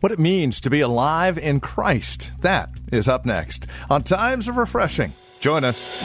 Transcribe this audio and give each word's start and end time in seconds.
What 0.00 0.12
it 0.12 0.18
means 0.18 0.60
to 0.60 0.70
be 0.70 0.80
alive 0.80 1.36
in 1.36 1.60
Christ. 1.60 2.30
That 2.40 2.70
is 2.90 3.06
up 3.06 3.26
next 3.26 3.66
on 3.90 4.02
Times 4.02 4.48
of 4.48 4.56
Refreshing. 4.56 5.12
Join 5.40 5.62
us. 5.62 6.02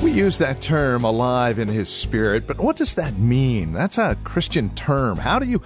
We 0.00 0.12
use 0.12 0.38
that 0.38 0.60
term 0.60 1.02
alive 1.02 1.58
in 1.58 1.66
his 1.66 1.88
spirit, 1.88 2.46
but 2.46 2.58
what 2.60 2.76
does 2.76 2.94
that 2.94 3.18
mean? 3.18 3.72
That's 3.72 3.98
a 3.98 4.16
Christian 4.22 4.70
term. 4.76 5.18
How 5.18 5.40
do 5.40 5.46
you 5.46 5.60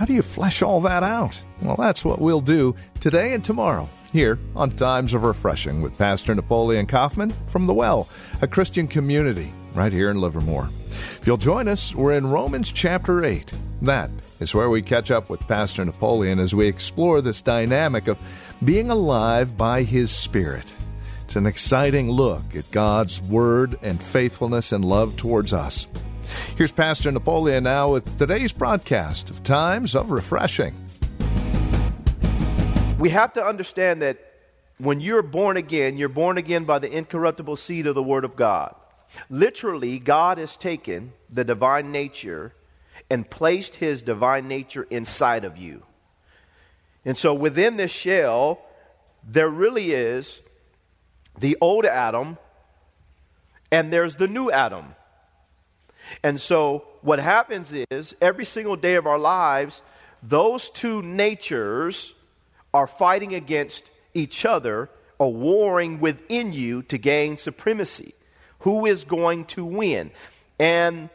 how 0.00 0.06
do 0.06 0.14
you 0.14 0.22
flesh 0.22 0.62
all 0.62 0.80
that 0.80 1.02
out? 1.02 1.42
Well, 1.60 1.76
that's 1.76 2.06
what 2.06 2.22
we'll 2.22 2.40
do 2.40 2.74
today 3.00 3.34
and 3.34 3.44
tomorrow 3.44 3.86
here 4.14 4.38
on 4.56 4.70
Times 4.70 5.12
of 5.12 5.24
Refreshing 5.24 5.82
with 5.82 5.98
Pastor 5.98 6.34
Napoleon 6.34 6.86
Kaufman 6.86 7.34
from 7.48 7.66
The 7.66 7.74
Well, 7.74 8.08
a 8.40 8.46
Christian 8.46 8.88
community 8.88 9.52
right 9.74 9.92
here 9.92 10.08
in 10.08 10.18
Livermore. 10.18 10.70
If 10.88 11.26
you'll 11.26 11.36
join 11.36 11.68
us, 11.68 11.94
we're 11.94 12.14
in 12.14 12.26
Romans 12.26 12.72
chapter 12.72 13.22
8. 13.22 13.52
That 13.82 14.10
is 14.40 14.54
where 14.54 14.70
we 14.70 14.80
catch 14.80 15.10
up 15.10 15.28
with 15.28 15.40
Pastor 15.40 15.84
Napoleon 15.84 16.38
as 16.38 16.54
we 16.54 16.66
explore 16.66 17.20
this 17.20 17.42
dynamic 17.42 18.08
of 18.08 18.18
being 18.64 18.88
alive 18.90 19.58
by 19.58 19.82
his 19.82 20.10
Spirit. 20.10 20.72
It's 21.26 21.36
an 21.36 21.44
exciting 21.44 22.10
look 22.10 22.56
at 22.56 22.70
God's 22.70 23.20
Word 23.20 23.78
and 23.82 24.02
faithfulness 24.02 24.72
and 24.72 24.82
love 24.82 25.18
towards 25.18 25.52
us. 25.52 25.86
Here's 26.56 26.72
Pastor 26.72 27.10
Napoleon 27.10 27.64
now 27.64 27.92
with 27.92 28.18
today's 28.18 28.52
broadcast 28.52 29.30
of 29.30 29.42
Times 29.42 29.94
of 29.94 30.10
Refreshing. 30.10 30.74
We 32.98 33.10
have 33.10 33.32
to 33.34 33.44
understand 33.44 34.02
that 34.02 34.18
when 34.78 35.00
you're 35.00 35.22
born 35.22 35.56
again, 35.56 35.96
you're 35.96 36.08
born 36.08 36.38
again 36.38 36.64
by 36.64 36.78
the 36.78 36.90
incorruptible 36.90 37.56
seed 37.56 37.86
of 37.86 37.94
the 37.94 38.02
Word 38.02 38.24
of 38.24 38.36
God. 38.36 38.74
Literally, 39.28 39.98
God 39.98 40.38
has 40.38 40.56
taken 40.56 41.12
the 41.28 41.44
divine 41.44 41.92
nature 41.92 42.54
and 43.10 43.28
placed 43.28 43.76
His 43.76 44.02
divine 44.02 44.48
nature 44.48 44.86
inside 44.90 45.44
of 45.44 45.56
you. 45.56 45.82
And 47.04 47.16
so 47.16 47.34
within 47.34 47.76
this 47.76 47.90
shell, 47.90 48.60
there 49.26 49.48
really 49.48 49.92
is 49.92 50.42
the 51.38 51.56
old 51.60 51.84
Adam 51.84 52.38
and 53.70 53.92
there's 53.92 54.16
the 54.16 54.28
new 54.28 54.50
Adam. 54.50 54.94
And 56.22 56.40
so 56.40 56.84
what 57.02 57.18
happens 57.18 57.72
is 57.90 58.14
every 58.20 58.44
single 58.44 58.76
day 58.76 58.94
of 58.94 59.06
our 59.06 59.18
lives, 59.18 59.82
those 60.22 60.70
two 60.70 61.02
natures 61.02 62.14
are 62.74 62.86
fighting 62.86 63.34
against 63.34 63.90
each 64.14 64.44
other 64.44 64.90
or 65.18 65.32
warring 65.32 66.00
within 66.00 66.52
you 66.52 66.82
to 66.84 66.98
gain 66.98 67.36
supremacy. 67.36 68.14
Who 68.60 68.86
is 68.86 69.04
going 69.04 69.46
to 69.46 69.64
win? 69.64 70.10
And 70.58 71.08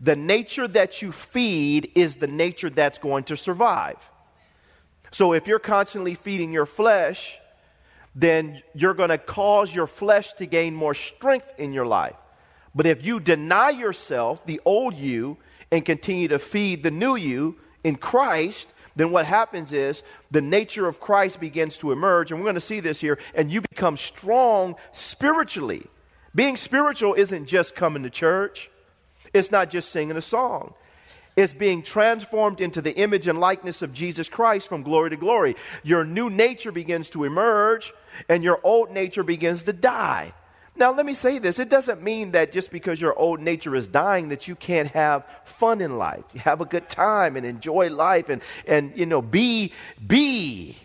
the 0.00 0.16
nature 0.16 0.68
that 0.68 1.02
you 1.02 1.12
feed 1.12 1.92
is 1.94 2.16
the 2.16 2.26
nature 2.26 2.70
that's 2.70 2.98
going 2.98 3.24
to 3.24 3.36
survive. 3.36 3.96
So 5.10 5.32
if 5.32 5.46
you're 5.46 5.58
constantly 5.58 6.14
feeding 6.14 6.52
your 6.52 6.66
flesh, 6.66 7.38
then 8.14 8.62
you're 8.74 8.94
going 8.94 9.10
to 9.10 9.18
cause 9.18 9.74
your 9.74 9.86
flesh 9.86 10.32
to 10.34 10.46
gain 10.46 10.74
more 10.74 10.94
strength 10.94 11.52
in 11.58 11.72
your 11.72 11.86
life. 11.86 12.16
But 12.74 12.86
if 12.86 13.04
you 13.04 13.20
deny 13.20 13.70
yourself, 13.70 14.44
the 14.46 14.60
old 14.64 14.94
you, 14.94 15.38
and 15.70 15.84
continue 15.84 16.28
to 16.28 16.38
feed 16.38 16.82
the 16.82 16.90
new 16.90 17.16
you 17.16 17.56
in 17.84 17.96
Christ, 17.96 18.72
then 18.96 19.10
what 19.10 19.26
happens 19.26 19.72
is 19.72 20.02
the 20.30 20.40
nature 20.40 20.86
of 20.86 21.00
Christ 21.00 21.40
begins 21.40 21.76
to 21.78 21.92
emerge. 21.92 22.30
And 22.30 22.40
we're 22.40 22.46
going 22.46 22.54
to 22.54 22.60
see 22.60 22.80
this 22.80 23.00
here, 23.00 23.18
and 23.34 23.50
you 23.50 23.60
become 23.60 23.96
strong 23.96 24.76
spiritually. 24.92 25.86
Being 26.34 26.56
spiritual 26.56 27.14
isn't 27.14 27.46
just 27.46 27.74
coming 27.74 28.02
to 28.02 28.10
church, 28.10 28.70
it's 29.32 29.50
not 29.50 29.70
just 29.70 29.90
singing 29.90 30.16
a 30.16 30.22
song. 30.22 30.74
It's 31.36 31.52
being 31.52 31.82
transformed 31.82 32.60
into 32.60 32.82
the 32.82 32.96
image 32.96 33.28
and 33.28 33.38
likeness 33.38 33.82
of 33.82 33.92
Jesus 33.92 34.28
Christ 34.28 34.66
from 34.66 34.82
glory 34.82 35.10
to 35.10 35.16
glory. 35.16 35.54
Your 35.84 36.02
new 36.02 36.28
nature 36.28 36.72
begins 36.72 37.10
to 37.10 37.22
emerge, 37.22 37.92
and 38.28 38.42
your 38.42 38.58
old 38.64 38.90
nature 38.90 39.22
begins 39.22 39.62
to 39.62 39.72
die. 39.72 40.32
Now, 40.78 40.92
let 40.92 41.04
me 41.04 41.14
say 41.14 41.40
this. 41.40 41.58
It 41.58 41.68
doesn't 41.68 42.02
mean 42.02 42.30
that 42.32 42.52
just 42.52 42.70
because 42.70 43.00
your 43.00 43.18
old 43.18 43.40
nature 43.40 43.74
is 43.74 43.88
dying 43.88 44.28
that 44.28 44.46
you 44.46 44.54
can't 44.54 44.88
have 44.90 45.24
fun 45.44 45.80
in 45.80 45.98
life. 45.98 46.22
You 46.32 46.40
have 46.40 46.60
a 46.60 46.64
good 46.64 46.88
time 46.88 47.36
and 47.36 47.44
enjoy 47.44 47.90
life 47.90 48.28
and, 48.28 48.42
and 48.64 48.96
you 48.96 49.04
know, 49.04 49.20
be, 49.20 49.72
be. 50.06 50.76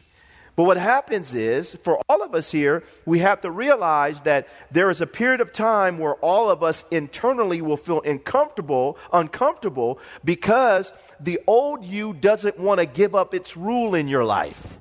But 0.55 0.63
what 0.63 0.77
happens 0.77 1.33
is, 1.35 1.75
for 1.83 1.99
all 2.09 2.23
of 2.23 2.33
us 2.33 2.51
here, 2.51 2.83
we 3.05 3.19
have 3.19 3.41
to 3.41 3.51
realize 3.51 4.21
that 4.21 4.47
there 4.71 4.89
is 4.89 5.01
a 5.01 5.07
period 5.07 5.41
of 5.41 5.53
time 5.53 5.99
where 5.99 6.15
all 6.15 6.49
of 6.49 6.63
us 6.63 6.85
internally 6.89 7.61
will 7.61 7.77
feel 7.77 8.01
uncomfortable, 8.01 8.97
uncomfortable 9.11 9.99
because 10.23 10.91
the 11.19 11.39
old 11.45 11.83
you 11.83 12.13
doesn't 12.13 12.59
want 12.59 12.79
to 12.79 12.85
give 12.85 13.13
up 13.15 13.33
its 13.33 13.57
rule 13.57 13.93
in 13.93 14.07
your 14.07 14.25
life. 14.25 14.79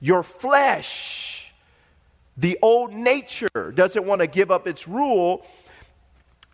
Your 0.00 0.22
flesh 0.22 1.45
the 2.36 2.58
old 2.62 2.92
nature 2.92 3.72
doesn't 3.74 4.04
want 4.04 4.20
to 4.20 4.26
give 4.26 4.50
up 4.50 4.66
its 4.66 4.86
rule. 4.86 5.44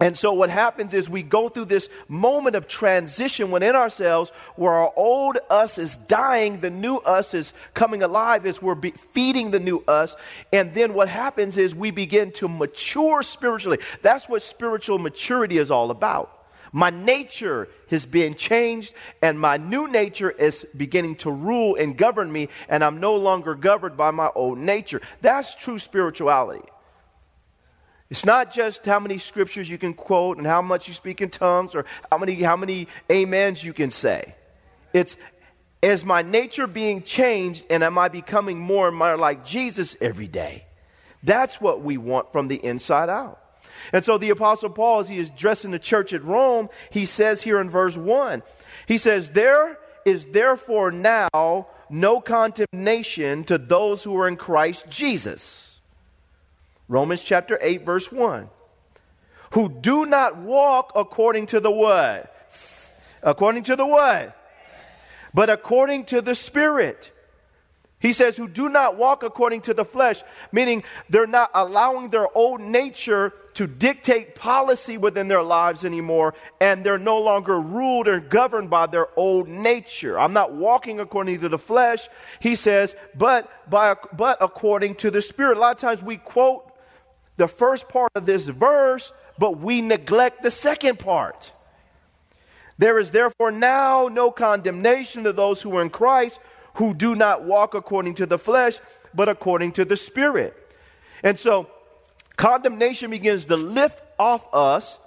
And 0.00 0.19
so, 0.19 0.32
what 0.32 0.50
happens 0.50 0.94
is 0.94 1.09
we 1.09 1.22
go 1.22 1.48
through 1.48 1.66
this 1.66 1.88
moment 2.09 2.56
of 2.56 2.66
transition 2.66 3.53
within 3.53 3.76
ourselves 3.76 4.31
where 4.56 4.72
our 4.72 4.93
old 4.97 5.38
us 5.48 5.78
is 5.78 5.97
dying, 5.97 6.60
the 6.60 6.70
new 6.70 6.97
us 6.97 7.34
is 7.34 7.53
coming 7.72 8.03
alive 8.03 8.44
as 8.44 8.60
we're 8.60 8.81
feeding 9.12 9.53
the 9.53 9.60
new 9.60 9.78
us. 9.87 10.16
And 10.53 10.75
then 10.75 10.94
what 10.94 11.09
happens 11.09 11.56
is 11.56 11.72
we 11.72 11.93
begin 11.93 12.32
to 12.32 12.49
mature 12.49 13.22
spiritually. 13.22 13.78
That's 14.03 14.28
what 14.28 14.43
spiritual 14.43 14.99
maturity 14.99 15.59
is 15.59 15.70
all 15.70 15.93
about. 15.93 16.41
My 16.72 16.88
nature 16.88 17.68
is 17.90 18.06
being 18.06 18.34
changed, 18.34 18.94
and 19.20 19.38
my 19.38 19.58
new 19.58 19.86
nature 19.88 20.30
is 20.30 20.66
beginning 20.74 21.16
to 21.16 21.30
rule 21.30 21.76
and 21.76 21.96
govern 21.96 22.32
me, 22.32 22.48
and 22.68 22.82
I'm 22.82 22.98
no 22.98 23.14
longer 23.16 23.54
governed 23.54 23.96
by 23.96 24.10
my 24.10 24.30
old 24.34 24.58
nature. 24.58 25.02
That's 25.20 25.54
true 25.54 25.78
spirituality. 25.78 26.66
It's 28.08 28.24
not 28.24 28.52
just 28.52 28.84
how 28.84 29.00
many 29.00 29.18
scriptures 29.18 29.68
you 29.68 29.78
can 29.78 29.94
quote 29.94 30.38
and 30.38 30.46
how 30.46 30.60
much 30.60 30.88
you 30.88 30.94
speak 30.94 31.20
in 31.20 31.30
tongues 31.30 31.74
or 31.74 31.84
how 32.10 32.18
many, 32.18 32.34
how 32.42 32.56
many 32.56 32.88
amens 33.10 33.64
you 33.64 33.72
can 33.72 33.90
say. 33.90 34.34
It's 34.92 35.16
is 35.82 36.04
my 36.04 36.22
nature 36.22 36.66
being 36.68 37.02
changed 37.02 37.66
and 37.68 37.82
am 37.82 37.98
I 37.98 38.08
becoming 38.08 38.58
more 38.58 38.86
and 38.86 38.96
more 38.96 39.16
like 39.16 39.44
Jesus 39.44 39.96
every 40.00 40.28
day? 40.28 40.66
That's 41.22 41.60
what 41.60 41.82
we 41.82 41.96
want 41.96 42.30
from 42.32 42.48
the 42.48 42.56
inside 42.56 43.08
out. 43.08 43.41
And 43.93 44.04
so 44.04 44.19
the 44.19 44.31
Apostle 44.31 44.70
Paul, 44.70 45.00
as 45.00 45.09
he 45.09 45.19
is 45.19 45.28
addressing 45.28 45.70
the 45.70 45.78
church 45.78 46.12
at 46.12 46.25
Rome, 46.25 46.69
he 46.91 47.06
says 47.06 47.43
here 47.43 47.60
in 47.60 47.70
verse 47.70 47.97
1, 47.97 48.43
he 48.87 48.98
says, 48.98 49.31
There 49.31 49.78
is 50.04 50.26
therefore 50.26 50.91
now 50.91 51.69
no 51.90 52.20
condemnation 52.20 53.44
to 53.44 53.58
those 53.58 54.02
who 54.02 54.17
are 54.19 54.29
in 54.29 54.37
Christ 54.37 54.87
Jesus. 54.88 55.81
Romans 56.88 57.23
chapter 57.23 57.58
8, 57.61 57.84
verse 57.84 58.11
1. 58.11 58.49
Who 59.52 59.69
do 59.69 60.06
not 60.06 60.38
walk 60.38 60.93
according 60.94 61.46
to 61.49 61.61
the 61.61 61.70
what? 61.70 62.35
According 63.23 63.64
to 63.64 63.76
the 63.76 63.87
what? 63.87 64.37
But 65.35 65.50
according 65.50 66.06
to 66.06 66.20
the 66.20 66.35
Spirit. 66.35 67.12
He 68.02 68.12
says, 68.12 68.37
who 68.37 68.49
do 68.49 68.69
not 68.69 68.96
walk 68.96 69.22
according 69.22 69.62
to 69.62 69.75
the 69.75 69.84
flesh, 69.84 70.22
meaning 70.50 70.82
they're 71.08 71.26
not 71.26 71.52
allowing 71.54 72.10
their 72.10 72.26
old 72.37 72.60
nature 72.60 73.32
to 73.54 73.69
dictate 73.69 74.34
policy 74.34 74.99
within 74.99 75.28
their 75.28 75.43
lives 75.43 75.84
anymore, 75.84 76.34
and 76.60 76.84
they're 76.84 76.99
no 76.99 77.20
longer 77.20 77.60
ruled 77.60 78.08
or 78.08 78.19
governed 78.19 78.70
by 78.70 78.87
their 78.87 79.06
old 79.16 79.46
nature. 79.46 80.19
I'm 80.19 80.32
not 80.32 80.52
walking 80.52 80.99
according 80.99 81.40
to 81.40 81.49
the 81.49 81.58
flesh, 81.58 82.08
he 82.40 82.56
says, 82.56 82.96
but, 83.14 83.49
by, 83.70 83.94
but 84.12 84.38
according 84.40 84.96
to 84.96 85.10
the 85.12 85.22
Spirit. 85.22 85.56
A 85.56 85.60
lot 85.60 85.76
of 85.76 85.81
times 85.81 86.02
we 86.02 86.16
quote 86.16 86.69
the 87.37 87.46
first 87.46 87.88
part 87.88 88.10
of 88.16 88.26
this 88.26 88.44
verse, 88.46 89.12
but 89.38 89.58
we 89.58 89.81
neglect 89.81 90.43
the 90.43 90.50
second 90.50 90.99
part. 90.99 91.52
There 92.78 92.99
is 92.99 93.12
therefore 93.12 93.52
now 93.52 94.08
no 94.08 94.32
condemnation 94.32 95.25
to 95.25 95.32
those 95.32 95.62
who 95.62 95.76
are 95.76 95.82
in 95.82 95.90
Christ, 95.90 96.40
who 96.74 96.94
do 96.94 97.14
not 97.14 97.44
walk 97.44 97.74
according 97.74 98.14
to 98.16 98.26
the 98.26 98.38
flesh, 98.38 98.78
but 99.14 99.28
according 99.28 99.72
to 99.72 99.84
the 99.84 99.96
Spirit. 99.96 100.56
And 101.22 101.38
so, 101.38 101.69
condemnation 102.36 103.10
begins 103.10 103.44
to 103.46 103.56
lift 103.56 104.02
off 104.19 104.46
us 104.52 104.98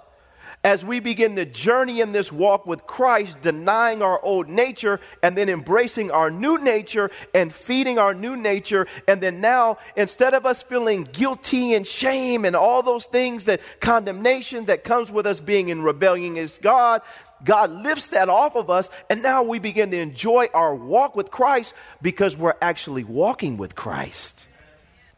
as 0.66 0.84
we 0.84 0.98
begin 0.98 1.36
to 1.36 1.44
journey 1.44 2.00
in 2.00 2.10
this 2.10 2.32
walk 2.32 2.66
with 2.66 2.88
Christ, 2.88 3.40
denying 3.40 4.02
our 4.02 4.20
old 4.20 4.48
nature 4.48 4.98
and 5.22 5.38
then 5.38 5.48
embracing 5.48 6.10
our 6.10 6.28
new 6.28 6.58
nature 6.58 7.12
and 7.32 7.52
feeding 7.52 8.00
our 8.00 8.12
new 8.12 8.34
nature. 8.34 8.88
And 9.06 9.20
then 9.20 9.40
now, 9.40 9.78
instead 9.94 10.34
of 10.34 10.44
us 10.44 10.64
feeling 10.64 11.04
guilty 11.04 11.74
and 11.74 11.86
shame 11.86 12.44
and 12.44 12.56
all 12.56 12.82
those 12.82 13.04
things 13.04 13.44
that 13.44 13.60
condemnation 13.78 14.64
that 14.64 14.82
comes 14.82 15.08
with 15.08 15.24
us 15.24 15.40
being 15.40 15.68
in 15.68 15.82
rebellion 15.82 16.32
against 16.32 16.62
God, 16.62 17.02
God 17.44 17.70
lifts 17.70 18.08
that 18.08 18.28
off 18.28 18.56
of 18.56 18.70
us, 18.70 18.90
and 19.10 19.22
now 19.22 19.42
we 19.42 19.58
begin 19.58 19.90
to 19.90 19.98
enjoy 19.98 20.48
our 20.54 20.74
walk 20.74 21.14
with 21.16 21.30
Christ 21.30 21.74
because 22.00 22.36
we're 22.36 22.54
actually 22.60 23.04
walking 23.04 23.56
with 23.56 23.74
Christ. 23.74 24.46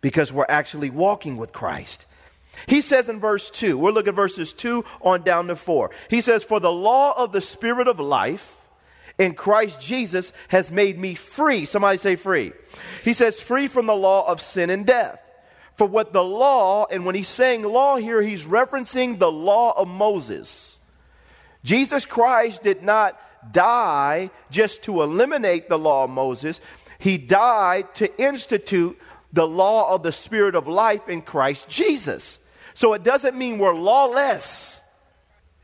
Because 0.00 0.32
we're 0.32 0.46
actually 0.48 0.90
walking 0.90 1.36
with 1.36 1.52
Christ. 1.52 2.06
He 2.66 2.80
says 2.80 3.08
in 3.08 3.20
verse 3.20 3.50
2, 3.50 3.78
we'll 3.78 3.92
look 3.92 4.08
at 4.08 4.14
verses 4.14 4.52
2 4.52 4.84
on 5.00 5.22
down 5.22 5.48
to 5.48 5.56
4. 5.56 5.90
He 6.08 6.20
says, 6.20 6.42
For 6.44 6.60
the 6.60 6.72
law 6.72 7.12
of 7.16 7.32
the 7.32 7.40
Spirit 7.40 7.88
of 7.88 8.00
life 8.00 8.58
in 9.18 9.34
Christ 9.34 9.80
Jesus 9.80 10.32
has 10.48 10.70
made 10.70 10.98
me 10.98 11.14
free. 11.14 11.66
Somebody 11.66 11.98
say 11.98 12.16
free. 12.16 12.52
He 13.04 13.12
says, 13.12 13.38
free 13.38 13.66
from 13.66 13.86
the 13.86 13.94
law 13.94 14.26
of 14.26 14.40
sin 14.40 14.70
and 14.70 14.86
death. 14.86 15.20
For 15.74 15.86
what 15.86 16.12
the 16.12 16.24
law, 16.24 16.86
and 16.90 17.04
when 17.04 17.14
he's 17.14 17.28
saying 17.28 17.62
law 17.62 17.96
here, 17.96 18.22
he's 18.22 18.44
referencing 18.44 19.18
the 19.18 19.30
law 19.30 19.72
of 19.76 19.86
Moses. 19.86 20.77
Jesus 21.68 22.06
Christ 22.06 22.62
did 22.62 22.82
not 22.82 23.20
die 23.52 24.30
just 24.50 24.84
to 24.84 25.02
eliminate 25.02 25.68
the 25.68 25.78
law 25.78 26.04
of 26.04 26.10
Moses, 26.10 26.62
he 26.98 27.18
died 27.18 27.94
to 27.96 28.18
institute 28.18 28.98
the 29.34 29.46
law 29.46 29.94
of 29.94 30.02
the 30.02 30.10
Spirit 30.10 30.54
of 30.54 30.66
life 30.66 31.10
in 31.10 31.20
Christ 31.20 31.68
Jesus. 31.68 32.40
So 32.72 32.94
it 32.94 33.02
doesn't 33.02 33.36
mean 33.36 33.58
we're 33.58 33.74
lawless. 33.74 34.80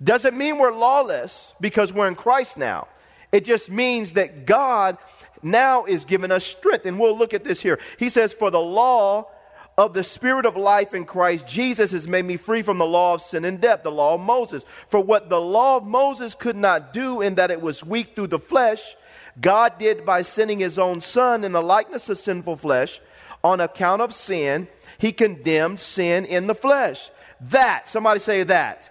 Doesn't 0.02 0.36
mean 0.36 0.58
we're 0.58 0.74
lawless 0.74 1.54
because 1.58 1.90
we're 1.90 2.08
in 2.08 2.16
Christ 2.16 2.58
now. 2.58 2.86
It 3.32 3.46
just 3.46 3.70
means 3.70 4.12
that 4.12 4.44
God 4.44 4.98
now 5.42 5.86
is 5.86 6.04
giving 6.04 6.30
us 6.30 6.44
strength. 6.44 6.84
And 6.84 7.00
we'll 7.00 7.16
look 7.16 7.32
at 7.32 7.44
this 7.44 7.62
here. 7.62 7.80
He 7.98 8.10
says, 8.10 8.34
For 8.34 8.50
the 8.50 8.60
law 8.60 9.30
of 9.76 9.92
the 9.92 10.04
Spirit 10.04 10.46
of 10.46 10.56
life 10.56 10.94
in 10.94 11.04
Christ 11.04 11.46
Jesus 11.48 11.90
has 11.90 12.06
made 12.06 12.24
me 12.24 12.36
free 12.36 12.62
from 12.62 12.78
the 12.78 12.86
law 12.86 13.14
of 13.14 13.20
sin 13.20 13.44
and 13.44 13.60
death, 13.60 13.82
the 13.82 13.90
law 13.90 14.14
of 14.14 14.20
Moses. 14.20 14.64
For 14.88 15.00
what 15.00 15.28
the 15.28 15.40
law 15.40 15.76
of 15.76 15.84
Moses 15.84 16.34
could 16.34 16.56
not 16.56 16.92
do, 16.92 17.20
in 17.20 17.34
that 17.36 17.50
it 17.50 17.60
was 17.60 17.84
weak 17.84 18.14
through 18.14 18.28
the 18.28 18.38
flesh, 18.38 18.96
God 19.40 19.78
did 19.78 20.04
by 20.04 20.22
sending 20.22 20.60
his 20.60 20.78
own 20.78 21.00
Son 21.00 21.42
in 21.42 21.52
the 21.52 21.62
likeness 21.62 22.08
of 22.08 22.18
sinful 22.18 22.56
flesh 22.56 23.00
on 23.42 23.60
account 23.60 24.00
of 24.00 24.14
sin 24.14 24.68
he 24.98 25.12
condemned 25.12 25.80
sin 25.80 26.24
in 26.24 26.46
the 26.46 26.54
flesh. 26.54 27.10
That, 27.40 27.88
somebody 27.88 28.20
say 28.20 28.44
that. 28.44 28.90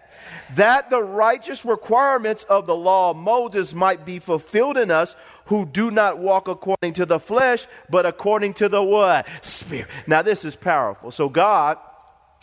That 0.56 0.90
the 0.90 1.02
righteous 1.02 1.66
requirements 1.66 2.44
of 2.44 2.68
the 2.68 2.76
law 2.76 3.12
of 3.12 3.18
Moses 3.18 3.74
might 3.74 4.06
be 4.06 4.20
fulfilled 4.20 4.78
in 4.78 4.92
us 4.92 5.16
who 5.46 5.66
do 5.66 5.92
not 5.92 6.18
walk 6.20 6.48
according 6.48 6.94
to 6.94 7.06
the 7.06 7.20
flesh, 7.20 7.68
but 7.90 8.06
according 8.06 8.54
to 8.56 8.70
the 8.70 8.82
what? 8.82 9.28
Spirit. 9.42 9.88
Now, 10.08 10.22
this 10.22 10.46
is 10.46 10.56
powerful. 10.56 11.12
So, 11.12 11.30
God, 11.30 11.78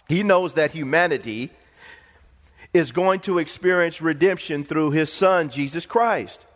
He 0.09 0.23
knows 0.23 0.55
that 0.55 0.73
humanity 0.73 1.51
is 2.73 2.93
going 2.93 3.21
to 3.21 3.39
experience 3.39 4.01
redemption 4.01 4.65
through 4.65 4.91
His 4.91 5.13
Son, 5.13 5.51
Jesus 5.51 5.87
Christ. 5.87 6.47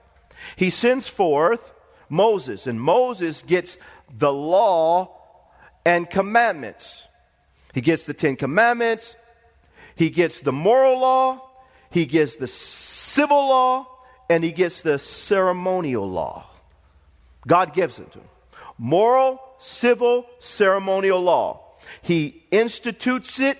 He 0.57 0.71
sends 0.71 1.09
forth 1.09 1.73
Moses, 2.09 2.67
and 2.67 2.81
Moses 2.81 3.43
gets 3.43 3.77
the 4.17 4.33
law 4.33 5.11
and 5.85 6.09
commandments. 6.09 7.09
He 7.73 7.81
gets 7.81 8.05
the 8.07 8.15
Ten 8.15 8.37
Commandments, 8.37 9.17
he 9.97 10.11
gets 10.11 10.41
the 10.41 10.53
moral 10.53 11.01
law, 11.01 11.51
he 11.91 12.07
gets 12.07 12.37
the 12.37 12.47
civil 12.47 13.49
law, 13.49 13.87
and 14.29 14.43
he 14.43 14.53
gets 14.53 14.83
the 14.83 14.99
ceremonial 14.99 16.09
law. 16.09 16.47
God 17.47 17.75
gives 17.75 17.99
it 17.99 18.11
to 18.13 18.19
him. 18.19 18.29
Moral, 18.79 19.41
civil, 19.59 20.27
ceremonial 20.41 21.21
law. 21.21 21.61
He 22.03 22.43
institutes 22.51 23.39
it, 23.41 23.59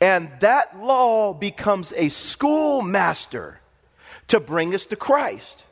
and 0.00 0.30
that 0.40 0.78
law 0.80 1.34
becomes 1.34 1.92
a 1.96 2.08
schoolmaster 2.08 3.60
to 4.28 4.40
bring 4.40 4.74
us 4.74 4.86
to 4.86 4.96
Christ. 4.96 5.64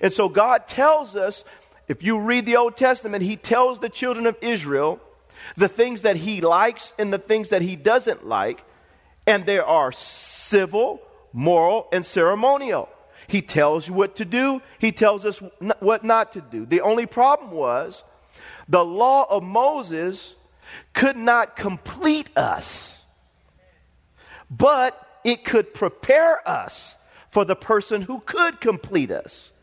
And 0.00 0.12
so 0.12 0.28
God 0.28 0.66
tells 0.66 1.16
us, 1.16 1.44
if 1.88 2.02
you 2.02 2.18
read 2.18 2.46
the 2.46 2.56
Old 2.56 2.76
Testament, 2.76 3.22
He 3.22 3.36
tells 3.36 3.78
the 3.78 3.88
children 3.88 4.26
of 4.26 4.36
Israel 4.40 5.00
the 5.56 5.68
things 5.68 6.02
that 6.02 6.16
he 6.16 6.40
likes 6.40 6.92
and 6.98 7.12
the 7.12 7.18
things 7.18 7.50
that 7.50 7.62
he 7.62 7.76
doesn't 7.76 8.26
like. 8.26 8.64
And 9.26 9.46
there 9.46 9.64
are 9.64 9.92
civil, 9.92 11.00
moral, 11.32 11.88
and 11.92 12.04
ceremonial. 12.04 12.88
He 13.32 13.40
tells 13.40 13.88
you 13.88 13.94
what 13.94 14.16
to 14.16 14.26
do, 14.26 14.60
he 14.78 14.92
tells 14.92 15.24
us 15.24 15.40
what 15.80 16.04
not 16.04 16.34
to 16.34 16.42
do. 16.42 16.66
The 16.66 16.82
only 16.82 17.06
problem 17.06 17.50
was 17.50 18.04
the 18.68 18.84
law 18.84 19.24
of 19.26 19.42
Moses 19.42 20.34
could 20.92 21.16
not 21.16 21.56
complete 21.56 22.28
us, 22.36 23.06
but 24.50 25.08
it 25.24 25.44
could 25.44 25.72
prepare 25.72 26.46
us 26.46 26.94
for 27.30 27.46
the 27.46 27.56
person 27.56 28.02
who 28.02 28.20
could 28.20 28.60
complete 28.60 29.10
us. 29.10 29.54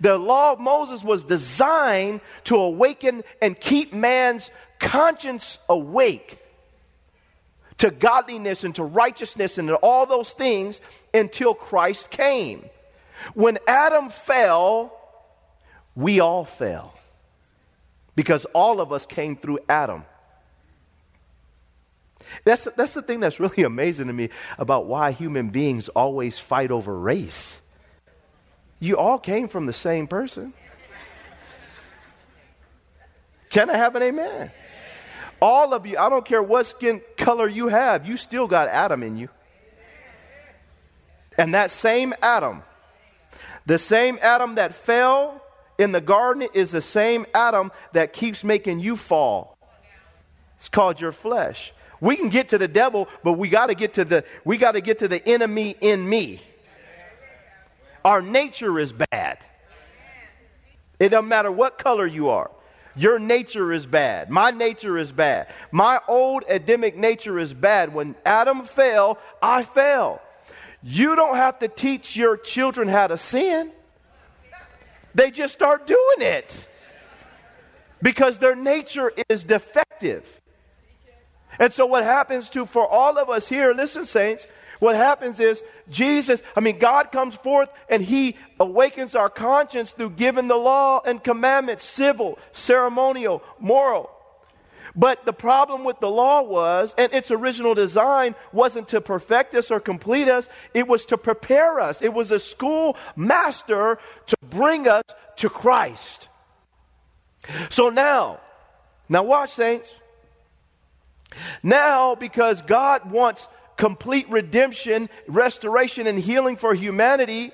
The 0.00 0.16
law 0.16 0.52
of 0.52 0.58
Moses 0.58 1.04
was 1.04 1.22
designed 1.22 2.22
to 2.44 2.56
awaken 2.56 3.22
and 3.42 3.60
keep 3.60 3.92
man's 3.92 4.50
conscience 4.78 5.58
awake 5.68 6.38
to 7.76 7.90
godliness 7.90 8.64
and 8.64 8.74
to 8.76 8.82
righteousness 8.82 9.58
and 9.58 9.68
to 9.68 9.76
all 9.76 10.06
those 10.06 10.32
things 10.32 10.80
until 11.12 11.52
Christ 11.52 12.08
came. 12.08 12.64
When 13.34 13.58
Adam 13.66 14.08
fell, 14.08 14.92
we 15.94 16.20
all 16.20 16.44
fell 16.44 16.94
because 18.14 18.44
all 18.46 18.80
of 18.80 18.92
us 18.92 19.06
came 19.06 19.36
through 19.36 19.60
Adam. 19.68 20.04
That's, 22.44 22.68
that's 22.76 22.94
the 22.94 23.02
thing 23.02 23.20
that's 23.20 23.40
really 23.40 23.62
amazing 23.64 24.06
to 24.08 24.12
me 24.12 24.30
about 24.58 24.86
why 24.86 25.12
human 25.12 25.50
beings 25.50 25.88
always 25.88 26.38
fight 26.38 26.70
over 26.70 26.96
race. 26.98 27.60
You 28.78 28.96
all 28.96 29.18
came 29.18 29.48
from 29.48 29.66
the 29.66 29.72
same 29.72 30.06
person. 30.06 30.52
Can 33.50 33.68
I 33.68 33.76
have 33.76 33.96
an 33.96 34.02
amen? 34.02 34.52
All 35.42 35.74
of 35.74 35.86
you, 35.86 35.98
I 35.98 36.08
don't 36.08 36.24
care 36.24 36.42
what 36.42 36.66
skin 36.66 37.00
color 37.16 37.48
you 37.48 37.68
have, 37.68 38.06
you 38.06 38.16
still 38.16 38.46
got 38.46 38.68
Adam 38.68 39.02
in 39.02 39.16
you. 39.16 39.28
And 41.36 41.54
that 41.54 41.70
same 41.70 42.14
Adam, 42.22 42.62
the 43.66 43.78
same 43.78 44.18
Adam 44.20 44.56
that 44.56 44.74
fell 44.74 45.42
in 45.78 45.92
the 45.92 46.00
garden, 46.00 46.46
is 46.52 46.70
the 46.70 46.82
same 46.82 47.24
Adam 47.34 47.72
that 47.92 48.12
keeps 48.12 48.44
making 48.44 48.80
you 48.80 48.96
fall. 48.96 49.56
It's 50.58 50.68
called 50.68 51.00
your 51.00 51.12
flesh. 51.12 51.72
We 52.00 52.16
can 52.16 52.28
get 52.28 52.50
to 52.50 52.58
the 52.58 52.68
devil, 52.68 53.08
but 53.24 53.34
we 53.34 53.48
got 53.48 53.66
to 53.66 53.74
get 53.74 53.94
to 53.94 54.04
the 54.04 54.24
we 54.44 54.58
got 54.58 54.72
to 54.72 54.80
get 54.80 54.98
to 54.98 55.08
the 55.08 55.26
enemy 55.26 55.74
in 55.80 56.06
me. 56.06 56.40
Our 58.04 58.22
nature 58.22 58.78
is 58.78 58.92
bad. 58.92 59.38
It 60.98 61.10
doesn't 61.10 61.28
matter 61.28 61.50
what 61.50 61.78
color 61.78 62.06
you 62.06 62.28
are. 62.28 62.50
Your 62.96 63.18
nature 63.18 63.72
is 63.72 63.86
bad. 63.86 64.30
My 64.30 64.50
nature 64.50 64.98
is 64.98 65.12
bad. 65.12 65.48
My 65.70 66.00
old 66.08 66.44
Adamic 66.48 66.96
nature 66.96 67.38
is 67.38 67.54
bad. 67.54 67.94
When 67.94 68.16
Adam 68.26 68.64
fell, 68.64 69.18
I 69.40 69.62
fell. 69.62 70.20
You 70.82 71.14
don't 71.14 71.36
have 71.36 71.58
to 71.60 71.68
teach 71.68 72.16
your 72.16 72.36
children 72.36 72.88
how 72.88 73.06
to 73.06 73.18
sin, 73.18 73.70
they 75.14 75.30
just 75.30 75.52
start 75.52 75.86
doing 75.86 76.20
it 76.20 76.68
because 78.02 78.38
their 78.38 78.54
nature 78.54 79.12
is 79.28 79.44
defective. 79.44 80.40
And 81.58 81.72
so, 81.72 81.84
what 81.84 82.04
happens 82.04 82.48
to 82.50 82.64
for 82.64 82.86
all 82.86 83.18
of 83.18 83.28
us 83.28 83.48
here, 83.48 83.74
listen, 83.74 84.06
saints, 84.06 84.46
what 84.78 84.96
happens 84.96 85.38
is 85.40 85.62
Jesus, 85.90 86.42
I 86.56 86.60
mean, 86.60 86.78
God 86.78 87.12
comes 87.12 87.34
forth 87.34 87.68
and 87.88 88.02
He 88.02 88.36
awakens 88.58 89.14
our 89.14 89.28
conscience 89.28 89.92
through 89.92 90.10
giving 90.10 90.48
the 90.48 90.56
law 90.56 91.02
and 91.04 91.22
commandments, 91.22 91.84
civil, 91.84 92.38
ceremonial, 92.52 93.42
moral. 93.58 94.10
But 94.96 95.24
the 95.24 95.32
problem 95.32 95.84
with 95.84 96.00
the 96.00 96.10
law 96.10 96.42
was, 96.42 96.94
and 96.98 97.12
its 97.12 97.30
original 97.30 97.74
design 97.74 98.34
wasn't 98.52 98.88
to 98.88 99.00
perfect 99.00 99.54
us 99.54 99.70
or 99.70 99.80
complete 99.80 100.28
us, 100.28 100.48
it 100.74 100.88
was 100.88 101.06
to 101.06 101.18
prepare 101.18 101.80
us. 101.80 102.02
It 102.02 102.12
was 102.12 102.30
a 102.30 102.40
school 102.40 102.96
master 103.16 103.98
to 104.26 104.36
bring 104.48 104.88
us 104.88 105.04
to 105.36 105.48
Christ. 105.48 106.28
So 107.70 107.88
now, 107.88 108.40
now 109.08 109.22
watch, 109.22 109.50
saints. 109.50 109.92
Now, 111.62 112.14
because 112.14 112.62
God 112.62 113.10
wants 113.10 113.46
complete 113.76 114.28
redemption, 114.28 115.08
restoration, 115.26 116.06
and 116.06 116.18
healing 116.18 116.56
for 116.56 116.74
humanity, 116.74 117.52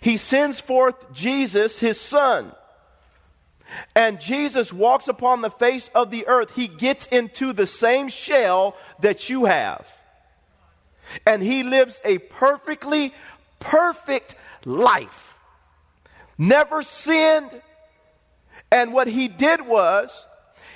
He 0.00 0.16
sends 0.16 0.60
forth 0.60 1.12
Jesus, 1.12 1.78
his 1.78 2.00
son. 2.00 2.52
And 3.94 4.20
Jesus 4.20 4.72
walks 4.72 5.08
upon 5.08 5.42
the 5.42 5.50
face 5.50 5.90
of 5.94 6.10
the 6.10 6.26
earth. 6.26 6.54
He 6.54 6.68
gets 6.68 7.06
into 7.06 7.52
the 7.52 7.66
same 7.66 8.08
shell 8.08 8.76
that 9.00 9.28
you 9.28 9.44
have. 9.46 9.86
And 11.26 11.42
he 11.42 11.62
lives 11.62 12.00
a 12.04 12.18
perfectly 12.18 13.12
perfect 13.58 14.34
life. 14.64 15.36
Never 16.38 16.82
sinned. 16.82 17.62
And 18.70 18.92
what 18.92 19.08
he 19.08 19.28
did 19.28 19.66
was 19.66 20.26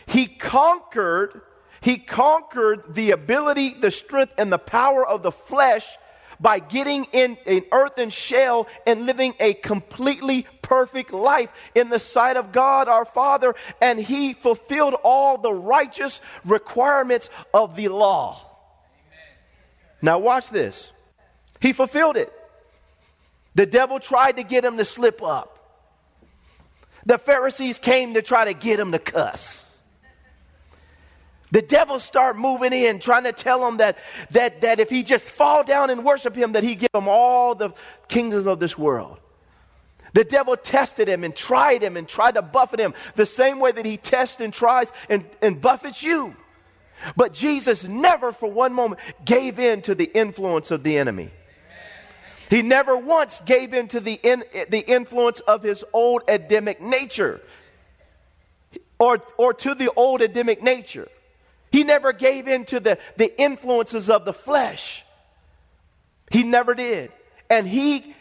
he 0.06 0.26
conquered 0.26 1.40
he 1.84 1.98
conquered 1.98 2.94
the 2.94 3.10
ability, 3.10 3.74
the 3.74 3.90
strength 3.90 4.32
and 4.38 4.50
the 4.50 4.56
power 4.56 5.06
of 5.06 5.22
the 5.22 5.30
flesh 5.30 5.86
by 6.40 6.58
getting 6.58 7.04
in 7.12 7.36
an 7.44 7.64
earthen 7.72 8.08
shell 8.08 8.68
and 8.86 9.04
living 9.04 9.34
a 9.38 9.52
completely 9.52 10.46
perfect 10.64 11.12
life 11.12 11.50
in 11.74 11.90
the 11.90 11.98
sight 11.98 12.36
of 12.36 12.50
God 12.50 12.88
our 12.88 13.04
Father, 13.04 13.54
and 13.80 14.00
he 14.00 14.32
fulfilled 14.32 14.94
all 15.04 15.38
the 15.38 15.52
righteous 15.52 16.20
requirements 16.44 17.30
of 17.52 17.76
the 17.76 17.88
law. 17.88 18.40
Now, 20.02 20.18
watch 20.18 20.48
this. 20.48 20.92
He 21.60 21.72
fulfilled 21.72 22.16
it. 22.16 22.32
The 23.54 23.66
devil 23.66 24.00
tried 24.00 24.38
to 24.38 24.42
get 24.42 24.64
him 24.64 24.76
to 24.78 24.84
slip 24.84 25.22
up. 25.22 25.50
The 27.06 27.18
Pharisees 27.18 27.78
came 27.78 28.14
to 28.14 28.22
try 28.22 28.46
to 28.46 28.54
get 28.54 28.80
him 28.80 28.92
to 28.92 28.98
cuss. 28.98 29.64
The 31.52 31.62
devil 31.62 32.00
start 32.00 32.36
moving 32.36 32.72
in, 32.72 32.98
trying 32.98 33.24
to 33.24 33.32
tell 33.32 33.68
him 33.68 33.76
that, 33.76 33.98
that, 34.32 34.62
that 34.62 34.80
if 34.80 34.90
he 34.90 35.04
just 35.04 35.24
fall 35.24 35.62
down 35.62 35.90
and 35.90 36.04
worship 36.04 36.34
him, 36.34 36.52
that 36.52 36.64
he 36.64 36.74
give 36.74 36.90
him 36.92 37.06
all 37.06 37.54
the 37.54 37.70
kingdoms 38.08 38.46
of 38.46 38.58
this 38.58 38.76
world. 38.76 39.20
The 40.14 40.24
devil 40.24 40.56
tested 40.56 41.08
him 41.08 41.24
and 41.24 41.34
tried 41.34 41.82
him 41.82 41.96
and 41.96 42.08
tried 42.08 42.36
to 42.36 42.42
buffet 42.42 42.80
him 42.80 42.94
the 43.16 43.26
same 43.26 43.58
way 43.58 43.72
that 43.72 43.84
he 43.84 43.96
tests 43.96 44.40
and 44.40 44.54
tries 44.54 44.90
and, 45.08 45.24
and 45.42 45.60
buffets 45.60 46.02
you. 46.02 46.34
But 47.16 47.34
Jesus 47.34 47.84
never 47.84 48.32
for 48.32 48.50
one 48.50 48.72
moment 48.72 49.00
gave 49.24 49.58
in 49.58 49.82
to 49.82 49.94
the 49.94 50.04
influence 50.04 50.70
of 50.70 50.82
the 50.82 50.96
enemy. 50.96 51.30
He 52.48 52.62
never 52.62 52.96
once 52.96 53.42
gave 53.44 53.74
in 53.74 53.88
to 53.88 54.00
the, 54.00 54.14
in, 54.22 54.44
the 54.68 54.80
influence 54.86 55.40
of 55.40 55.62
his 55.62 55.84
old 55.92 56.22
Adamic 56.28 56.80
nature 56.80 57.40
or, 58.98 59.20
or 59.36 59.52
to 59.54 59.74
the 59.74 59.90
old 59.96 60.22
Adamic 60.22 60.62
nature. 60.62 61.08
He 61.72 61.82
never 61.82 62.12
gave 62.12 62.46
in 62.46 62.66
to 62.66 62.78
the, 62.78 62.98
the 63.16 63.36
influences 63.40 64.08
of 64.08 64.24
the 64.24 64.32
flesh. 64.32 65.04
He 66.30 66.44
never 66.44 66.74
did. 66.74 67.10
And 67.50 67.66
he, 67.66 68.13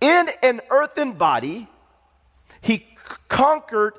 in 0.00 0.28
an 0.42 0.60
earthen 0.70 1.12
body, 1.12 1.68
he 2.60 2.86
conquered 3.28 3.94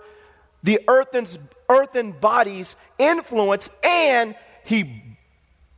the 0.63 0.81
earthen, 0.87 1.27
earthen 1.69 2.11
body's 2.11 2.75
influence 2.97 3.69
and 3.83 4.35
he 4.63 5.03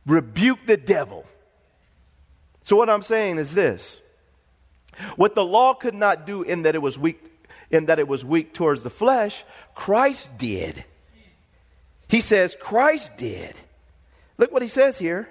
rebuked 0.06 0.66
the 0.66 0.76
devil. 0.76 1.24
So, 2.64 2.76
what 2.76 2.90
I'm 2.90 3.02
saying 3.02 3.38
is 3.38 3.54
this 3.54 4.00
what 5.16 5.34
the 5.34 5.44
law 5.44 5.74
could 5.74 5.94
not 5.94 6.26
do 6.26 6.42
in 6.42 6.62
that 6.62 6.74
it 6.74 6.82
was 6.82 6.98
weak, 6.98 7.24
in 7.70 7.86
that 7.86 7.98
it 7.98 8.08
was 8.08 8.24
weak 8.24 8.52
towards 8.52 8.82
the 8.82 8.90
flesh, 8.90 9.44
Christ 9.74 10.36
did. 10.36 10.84
He 12.08 12.20
says, 12.20 12.56
Christ 12.60 13.16
did. 13.16 13.54
Look 14.36 14.52
what 14.52 14.62
he 14.62 14.68
says 14.68 14.98
here. 14.98 15.28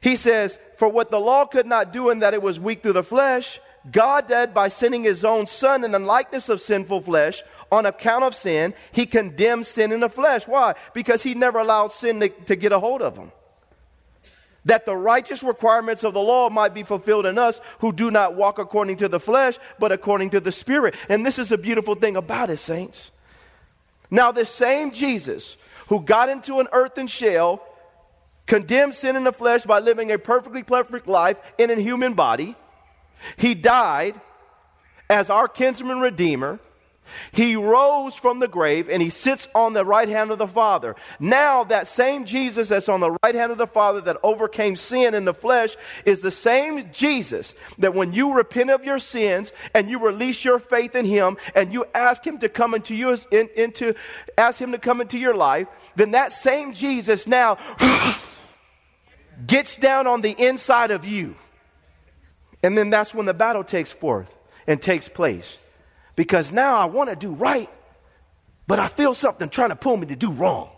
He 0.00 0.16
says, 0.16 0.58
For 0.76 0.88
what 0.88 1.10
the 1.10 1.20
law 1.20 1.46
could 1.46 1.66
not 1.66 1.92
do 1.92 2.10
in 2.10 2.20
that 2.20 2.34
it 2.34 2.42
was 2.42 2.60
weak 2.60 2.82
through 2.82 2.94
the 2.94 3.02
flesh, 3.02 3.60
God 3.90 4.28
did 4.28 4.54
by 4.54 4.68
sending 4.68 5.04
his 5.04 5.24
own 5.24 5.46
Son 5.46 5.84
in 5.84 5.92
the 5.92 5.98
likeness 5.98 6.48
of 6.48 6.60
sinful 6.60 7.02
flesh 7.02 7.42
on 7.70 7.86
account 7.86 8.24
of 8.24 8.34
sin. 8.34 8.74
He 8.92 9.06
condemned 9.06 9.66
sin 9.66 9.92
in 9.92 10.00
the 10.00 10.08
flesh. 10.08 10.46
Why? 10.46 10.74
Because 10.94 11.22
he 11.22 11.34
never 11.34 11.58
allowed 11.58 11.92
sin 11.92 12.20
to, 12.20 12.28
to 12.28 12.56
get 12.56 12.72
a 12.72 12.78
hold 12.78 13.02
of 13.02 13.16
him. 13.16 13.32
That 14.64 14.84
the 14.84 14.96
righteous 14.96 15.42
requirements 15.42 16.04
of 16.04 16.14
the 16.14 16.20
law 16.20 16.50
might 16.50 16.74
be 16.74 16.82
fulfilled 16.82 17.26
in 17.26 17.38
us 17.38 17.60
who 17.78 17.92
do 17.92 18.10
not 18.10 18.34
walk 18.34 18.58
according 18.58 18.98
to 18.98 19.08
the 19.08 19.20
flesh, 19.20 19.58
but 19.78 19.92
according 19.92 20.30
to 20.30 20.40
the 20.40 20.52
Spirit. 20.52 20.94
And 21.08 21.24
this 21.24 21.38
is 21.38 21.52
a 21.52 21.58
beautiful 21.58 21.94
thing 21.94 22.16
about 22.16 22.50
it, 22.50 22.58
saints. 22.58 23.12
Now, 24.10 24.32
this 24.32 24.50
same 24.50 24.90
Jesus 24.92 25.56
who 25.88 26.00
got 26.00 26.28
into 26.28 26.60
an 26.60 26.68
earthen 26.72 27.06
shell, 27.06 27.62
condemned 28.48 28.94
sin 28.94 29.14
in 29.14 29.22
the 29.22 29.32
flesh 29.32 29.64
by 29.64 29.78
living 29.78 30.10
a 30.10 30.18
perfectly 30.18 30.64
perfect 30.64 31.06
life 31.06 31.38
in 31.58 31.70
a 31.70 31.76
human 31.76 32.14
body, 32.14 32.56
he 33.36 33.54
died 33.54 34.20
as 35.08 35.30
our 35.30 35.46
kinsman 35.46 36.00
redeemer. 36.00 36.58
He 37.32 37.56
rose 37.56 38.14
from 38.14 38.38
the 38.38 38.48
grave 38.48 38.90
and 38.90 39.00
he 39.00 39.08
sits 39.08 39.48
on 39.54 39.72
the 39.72 39.84
right 39.84 40.08
hand 40.08 40.30
of 40.30 40.36
the 40.36 40.46
Father. 40.46 40.94
Now, 41.18 41.64
that 41.64 41.88
same 41.88 42.26
Jesus 42.26 42.68
that's 42.68 42.88
on 42.88 43.00
the 43.00 43.16
right 43.22 43.34
hand 43.34 43.50
of 43.50 43.56
the 43.56 43.66
Father 43.66 44.02
that 44.02 44.18
overcame 44.22 44.76
sin 44.76 45.14
in 45.14 45.24
the 45.24 45.32
flesh 45.32 45.74
is 46.04 46.20
the 46.20 46.30
same 46.30 46.92
Jesus 46.92 47.54
that 47.78 47.94
when 47.94 48.12
you 48.12 48.34
repent 48.34 48.68
of 48.68 48.84
your 48.84 48.98
sins 48.98 49.54
and 49.72 49.88
you 49.88 49.98
release 49.98 50.44
your 50.44 50.58
faith 50.58 50.94
in 50.94 51.06
him 51.06 51.38
and 51.54 51.72
you 51.72 51.86
ask 51.94 52.26
him 52.26 52.38
to 52.40 52.48
come 52.48 52.74
into 52.74 52.94
you, 52.94 53.16
in, 53.30 53.48
into, 53.56 53.94
ask 54.36 54.60
him 54.60 54.72
to 54.72 54.78
come 54.78 55.00
into 55.00 55.18
your 55.18 55.34
life, 55.34 55.66
then 55.96 56.10
that 56.10 56.34
same 56.34 56.74
Jesus 56.74 57.26
now 57.26 57.56
gets 59.46 59.76
down 59.76 60.06
on 60.06 60.20
the 60.20 60.30
inside 60.30 60.90
of 60.90 61.04
you. 61.04 61.36
And 62.62 62.76
then 62.76 62.90
that's 62.90 63.14
when 63.14 63.26
the 63.26 63.34
battle 63.34 63.64
takes 63.64 63.92
forth 63.92 64.34
and 64.66 64.82
takes 64.82 65.08
place 65.08 65.58
because 66.16 66.50
now 66.50 66.76
I 66.76 66.86
want 66.86 67.10
to 67.10 67.16
do 67.16 67.30
right, 67.30 67.70
but 68.66 68.78
I 68.80 68.88
feel 68.88 69.14
something 69.14 69.48
trying 69.48 69.70
to 69.70 69.76
pull 69.76 69.96
me 69.96 70.08
to 70.08 70.16
do 70.16 70.30
wrong. 70.30 70.70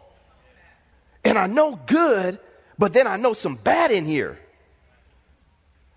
And 1.25 1.39
I 1.39 1.47
know 1.47 1.79
good, 1.87 2.39
but 2.79 2.93
then 2.93 3.07
I 3.07 3.17
know 3.17 3.33
some 3.33 3.57
bad 3.57 3.91
in 3.91 4.05
here. 4.05 4.39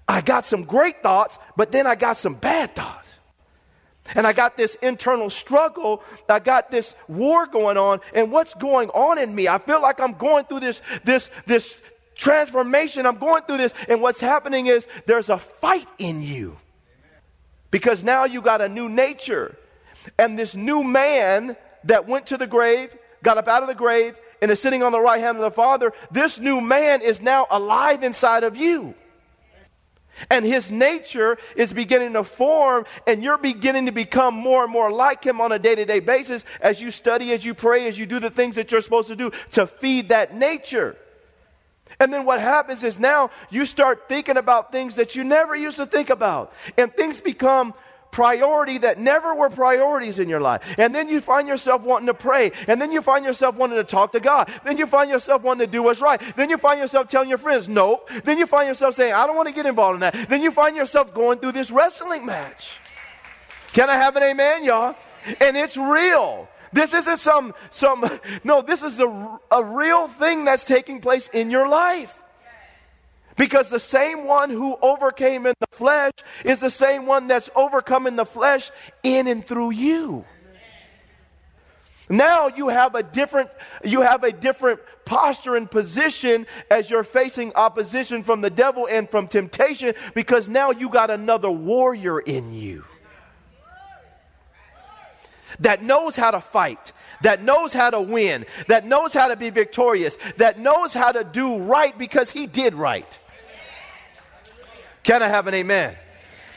I 0.08 0.22
got 0.22 0.46
some 0.46 0.64
great 0.64 1.02
thoughts, 1.02 1.38
but 1.56 1.72
then 1.72 1.88
I 1.88 1.96
got 1.96 2.18
some 2.18 2.36
bad 2.36 2.76
thoughts. 2.76 3.10
And 4.16 4.28
I 4.28 4.34
got 4.34 4.58
this 4.58 4.76
internal 4.76 5.30
struggle. 5.30 6.04
I 6.28 6.40
got 6.40 6.72
this 6.72 6.94
war 7.08 7.46
going 7.46 7.78
on. 7.78 8.02
And 8.14 8.32
what's 8.32 8.54
going 8.54 8.90
on 8.90 9.18
in 9.18 9.34
me? 9.34 9.48
I 9.48 9.60
feel 9.60 9.82
like 9.82 10.02
I'm 10.02 10.14
going 10.14 10.46
through 10.46 10.60
this, 10.60 10.82
this, 11.06 11.30
this 11.46 11.82
transformation. 12.16 13.06
I'm 13.06 13.18
going 13.18 13.44
through 13.44 13.58
this. 13.58 13.74
And 13.88 14.02
what's 14.02 14.22
happening 14.22 14.68
is 14.68 14.88
there's 15.06 15.30
a 15.30 15.38
fight 15.38 15.88
in 15.98 16.22
you. 16.22 16.58
Because 17.72 18.04
now 18.04 18.26
you 18.26 18.42
got 18.42 18.62
a 18.62 18.70
new 18.70 18.88
nature. 18.90 19.58
And 20.18 20.38
this 20.38 20.56
new 20.56 20.84
man 20.84 21.56
that 21.86 22.08
went 22.08 22.28
to 22.28 22.38
the 22.38 22.48
grave, 22.48 22.96
got 23.24 23.38
up 23.38 23.48
out 23.48 23.64
of 23.64 23.70
the 23.70 23.76
grave, 23.76 24.16
and 24.42 24.52
is 24.52 24.62
sitting 24.62 24.84
on 24.84 24.92
the 24.92 25.00
right 25.00 25.20
hand 25.20 25.38
of 25.38 25.44
the 25.44 25.52
Father, 25.52 25.94
this 26.12 26.40
new 26.40 26.62
man 26.62 27.02
is 27.02 27.22
now 27.22 27.48
alive 27.50 28.04
inside 28.04 28.44
of 28.44 28.58
you. 28.58 28.94
And 30.30 30.46
his 30.46 30.70
nature 30.70 31.38
is 31.56 31.74
beginning 31.74 32.14
to 32.14 32.24
form, 32.24 32.86
and 33.08 33.24
you're 33.24 33.38
beginning 33.38 33.88
to 33.88 33.92
become 33.92 34.36
more 34.36 34.64
and 34.64 34.72
more 34.72 34.92
like 34.92 35.24
him 35.24 35.42
on 35.42 35.52
a 35.52 35.60
day 35.60 35.76
to 35.76 35.86
day 35.86 36.00
basis 36.00 36.46
as 36.62 36.82
you 36.82 36.92
study, 36.92 37.34
as 37.34 37.44
you 37.44 37.54
pray, 37.54 37.88
as 37.88 37.98
you 37.98 38.06
do 38.06 38.20
the 38.20 38.30
things 38.30 38.56
that 38.56 38.72
you're 38.72 38.82
supposed 38.82 39.08
to 39.08 39.16
do 39.16 39.32
to 39.52 39.66
feed 39.66 40.10
that 40.10 40.36
nature. 40.36 40.96
And 42.00 42.12
then 42.12 42.26
what 42.26 42.40
happens 42.40 42.84
is 42.84 43.00
now 43.00 43.30
you 43.50 43.66
start 43.66 44.08
thinking 44.10 44.38
about 44.38 44.72
things 44.72 44.96
that 44.96 45.16
you 45.16 45.24
never 45.24 45.56
used 45.56 45.78
to 45.78 45.86
think 45.86 46.10
about. 46.10 46.54
And 46.78 46.94
things 46.94 47.22
become 47.22 47.74
priority 48.14 48.78
that 48.78 49.00
never 49.00 49.36
were 49.36 49.50
priorities 49.50 50.20
in 50.20 50.30
your 50.30 50.40
life. 50.40 50.76
And 50.78 50.96
then 50.96 51.10
you 51.10 51.20
find 51.20 51.48
yourself 51.48 51.82
wanting 51.82 52.08
to 52.08 52.14
pray. 52.14 52.52
And 52.68 52.80
then 52.80 52.92
you 52.92 53.02
find 53.02 53.26
yourself 53.26 53.56
wanting 53.56 53.78
to 53.78 53.84
talk 53.84 54.14
to 54.14 54.22
God. 54.22 54.50
Then 54.64 54.78
you 54.78 54.86
find 54.86 55.10
yourself 55.10 55.42
wanting 55.42 55.68
to 55.68 55.72
do 55.72 55.84
what's 55.84 56.00
right. 56.00 56.22
Then 56.38 56.50
you 56.50 56.58
find 56.58 56.80
yourself 56.80 57.10
telling 57.10 57.28
your 57.28 57.40
friends, 57.40 57.68
nope. 57.68 58.10
Then 58.24 58.38
you 58.38 58.46
find 58.46 58.68
yourself 58.68 58.96
saying, 58.96 59.14
I 59.14 59.26
don't 59.28 59.36
want 59.36 59.50
to 59.50 59.54
get 59.54 59.66
involved 59.66 59.96
in 59.96 60.00
that. 60.02 60.30
Then 60.30 60.42
you 60.42 60.52
find 60.52 60.78
yourself 60.78 61.14
going 61.14 61.40
through 61.40 61.54
this 61.54 61.72
wrestling 61.72 62.26
match. 62.26 62.78
Can 63.74 63.90
I 63.90 63.94
have 63.94 64.16
an 64.16 64.24
amen, 64.24 64.64
y'all? 64.64 64.96
And 65.42 65.58
it's 65.58 65.76
real. 65.76 66.48
This 66.74 66.94
isn't 66.94 67.20
some, 67.20 67.54
some, 67.72 68.04
no, 68.44 68.62
this 68.62 68.84
is 68.84 69.00
a, 69.00 69.40
a 69.52 69.64
real 69.64 70.08
thing 70.08 70.44
that's 70.46 70.66
taking 70.66 71.00
place 71.00 71.30
in 71.32 71.52
your 71.52 71.68
life. 71.68 72.20
Because 73.36 73.70
the 73.70 73.80
same 73.80 74.26
one 74.26 74.50
who 74.50 74.78
overcame 74.82 75.48
in 75.48 75.54
the 75.60 75.68
flesh 75.72 76.14
is 76.44 76.60
the 76.60 76.70
same 76.70 77.06
one 77.06 77.28
that's 77.28 77.50
overcome 77.56 78.06
in 78.06 78.16
the 78.16 78.26
flesh 78.26 78.70
in 79.02 79.28
and 79.28 79.46
through 79.46 79.72
you. 79.72 80.26
Now 82.10 82.48
you 82.48 82.68
have 82.68 82.94
a 82.94 83.02
different 83.02 83.50
you 83.84 84.02
have 84.02 84.24
a 84.24 84.32
different 84.32 84.82
posture 85.06 85.56
and 85.56 85.72
position 85.72 86.46
as 86.70 86.90
you're 86.90 87.04
facing 87.04 87.54
opposition 87.56 88.24
from 88.24 88.42
the 88.42 88.50
devil 88.50 88.88
and 88.92 89.10
from 89.10 89.28
temptation 89.28 89.96
because 90.14 90.48
now 90.48 90.72
you 90.72 90.90
got 90.90 91.10
another 91.10 91.50
warrior 91.50 92.20
in 92.20 92.54
you 92.54 92.84
that 95.60 95.84
knows 95.84 96.16
how 96.16 96.32
to 96.32 96.42
fight, 96.42 96.92
that 97.22 97.44
knows 97.44 97.74
how 97.74 97.90
to 97.90 98.02
win, 98.02 98.46
that 98.68 98.86
knows 98.86 99.14
how 99.14 99.28
to 99.28 99.36
be 99.36 99.50
victorious, 99.50 100.18
that 100.38 100.60
knows 100.60 100.94
how 100.94 101.12
to 101.12 101.24
do 101.24 101.58
right 101.58 101.98
because 101.98 102.32
he 102.32 102.48
did 102.48 102.74
right. 102.74 103.20
Can 105.04 105.22
I 105.22 105.28
have 105.28 105.48
an 105.48 105.54
amen? 105.54 105.98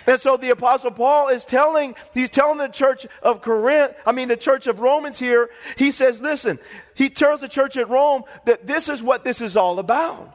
And 0.07 0.21
so 0.21 0.37
the 0.37 0.51
apostle 0.51 0.93
Paul 0.93 1.29
is 1.29 1.45
telling, 1.45 1.97
he's 2.15 2.31
telling 2.31 2.59
the 2.59 2.69
church 2.69 3.07
of 3.23 3.43
Corinth, 3.43 3.95
I 4.07 4.13
mean 4.13 4.29
the 4.29 4.37
church 4.37 4.69
of 4.69 4.79
Romans 4.79 5.19
here, 5.19 5.51
he 5.77 5.91
says, 5.91 6.21
listen, 6.21 6.61
he 6.95 7.11
tells 7.11 7.41
the 7.41 7.49
church 7.49 7.77
at 7.77 7.89
Rome 7.89 8.23
that 8.45 8.67
this 8.67 8.89
is 8.89 9.03
what 9.03 9.25
this 9.25 9.41
is 9.41 9.57
all 9.57 9.81
about. 9.81 10.33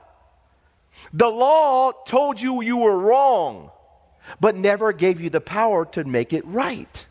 The 1.13 1.29
law 1.29 1.93
told 2.05 2.41
you 2.41 2.61
you 2.61 2.77
were 2.77 2.97
wrong, 2.97 3.71
but 4.39 4.55
never 4.55 4.91
gave 4.91 5.21
you 5.21 5.29
the 5.29 5.41
power 5.41 5.85
to 5.85 6.03
make 6.03 6.33
it 6.33 6.45
right. 6.45 7.07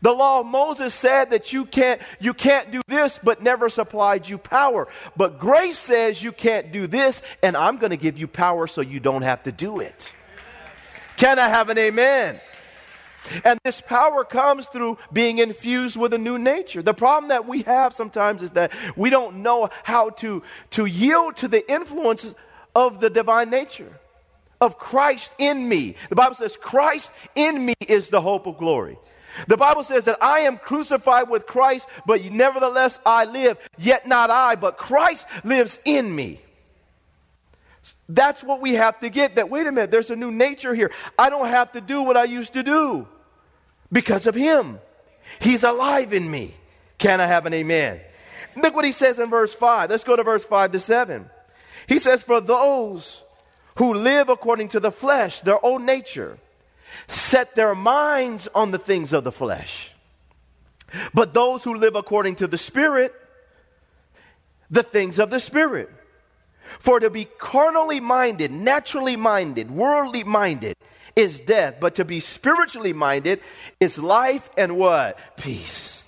The 0.00 0.12
law 0.12 0.40
of 0.40 0.46
Moses 0.46 0.94
said 0.94 1.30
that 1.30 1.52
you 1.52 1.64
can't, 1.64 2.00
you 2.20 2.34
can't 2.34 2.70
do 2.70 2.80
this, 2.88 3.18
but 3.22 3.42
never 3.42 3.68
supplied 3.68 4.28
you 4.28 4.38
power. 4.38 4.88
But 5.16 5.38
grace 5.38 5.78
says 5.78 6.22
you 6.22 6.32
can't 6.32 6.72
do 6.72 6.86
this, 6.86 7.22
and 7.42 7.56
I'm 7.56 7.78
going 7.78 7.90
to 7.90 7.96
give 7.96 8.18
you 8.18 8.26
power 8.26 8.66
so 8.66 8.80
you 8.80 9.00
don't 9.00 9.22
have 9.22 9.42
to 9.44 9.52
do 9.52 9.80
it. 9.80 10.14
Can 11.16 11.38
I 11.38 11.48
have 11.48 11.68
an 11.68 11.78
amen? 11.78 12.40
And 13.44 13.60
this 13.64 13.80
power 13.80 14.24
comes 14.24 14.66
through 14.66 14.98
being 15.12 15.38
infused 15.38 15.96
with 15.96 16.12
a 16.12 16.18
new 16.18 16.38
nature. 16.38 16.82
The 16.82 16.94
problem 16.94 17.28
that 17.28 17.46
we 17.46 17.62
have 17.62 17.94
sometimes 17.94 18.42
is 18.42 18.50
that 18.52 18.72
we 18.96 19.10
don't 19.10 19.42
know 19.42 19.68
how 19.84 20.10
to, 20.10 20.42
to 20.70 20.86
yield 20.86 21.36
to 21.36 21.48
the 21.48 21.70
influences 21.70 22.34
of 22.74 23.00
the 23.00 23.10
divine 23.10 23.50
nature, 23.50 23.92
of 24.60 24.78
Christ 24.78 25.32
in 25.38 25.68
me. 25.68 25.94
The 26.08 26.16
Bible 26.16 26.34
says, 26.34 26.56
Christ 26.56 27.10
in 27.34 27.64
me 27.64 27.74
is 27.86 28.08
the 28.08 28.20
hope 28.20 28.46
of 28.46 28.58
glory. 28.58 28.98
The 29.48 29.56
Bible 29.56 29.82
says 29.82 30.04
that 30.04 30.22
I 30.22 30.40
am 30.40 30.58
crucified 30.58 31.28
with 31.28 31.46
Christ, 31.46 31.88
but 32.06 32.22
nevertheless 32.30 33.00
I 33.04 33.24
live, 33.24 33.58
yet 33.78 34.06
not 34.06 34.30
I, 34.30 34.56
but 34.56 34.76
Christ 34.76 35.26
lives 35.44 35.78
in 35.84 36.14
me. 36.14 36.40
That's 38.08 38.42
what 38.42 38.60
we 38.60 38.74
have 38.74 39.00
to 39.00 39.08
get 39.08 39.36
that, 39.36 39.48
wait 39.48 39.66
a 39.66 39.72
minute, 39.72 39.90
there's 39.90 40.10
a 40.10 40.16
new 40.16 40.30
nature 40.30 40.74
here. 40.74 40.90
I 41.18 41.30
don't 41.30 41.48
have 41.48 41.72
to 41.72 41.80
do 41.80 42.02
what 42.02 42.16
I 42.16 42.24
used 42.24 42.52
to 42.52 42.62
do 42.62 43.08
because 43.90 44.26
of 44.26 44.34
Him. 44.34 44.78
He's 45.40 45.62
alive 45.62 46.12
in 46.12 46.30
me. 46.30 46.54
Can 46.98 47.20
I 47.20 47.26
have 47.26 47.46
an 47.46 47.54
amen? 47.54 48.00
Look 48.56 48.74
what 48.74 48.84
he 48.84 48.92
says 48.92 49.18
in 49.18 49.30
verse 49.30 49.54
5. 49.54 49.90
Let's 49.90 50.04
go 50.04 50.16
to 50.16 50.22
verse 50.22 50.44
5 50.44 50.72
to 50.72 50.80
7. 50.80 51.28
He 51.88 51.98
says, 51.98 52.22
For 52.22 52.40
those 52.40 53.22
who 53.76 53.94
live 53.94 54.28
according 54.28 54.68
to 54.70 54.80
the 54.80 54.92
flesh, 54.92 55.40
their 55.40 55.64
own 55.64 55.86
nature, 55.86 56.38
set 57.06 57.54
their 57.54 57.74
minds 57.74 58.48
on 58.54 58.70
the 58.70 58.78
things 58.78 59.12
of 59.12 59.24
the 59.24 59.32
flesh. 59.32 59.92
But 61.14 61.34
those 61.34 61.64
who 61.64 61.74
live 61.74 61.96
according 61.96 62.36
to 62.36 62.46
the 62.46 62.58
Spirit, 62.58 63.14
the 64.70 64.82
things 64.82 65.18
of 65.18 65.30
the 65.30 65.40
Spirit. 65.40 65.90
For 66.78 67.00
to 67.00 67.10
be 67.10 67.26
carnally 67.38 68.00
minded, 68.00 68.50
naturally 68.50 69.16
minded, 69.16 69.70
worldly 69.70 70.24
minded 70.24 70.76
is 71.14 71.40
death, 71.40 71.76
but 71.80 71.94
to 71.96 72.04
be 72.04 72.20
spiritually 72.20 72.92
minded 72.92 73.40
is 73.80 73.98
life 73.98 74.48
and 74.56 74.76
what? 74.76 75.18
Peace. 75.36 76.04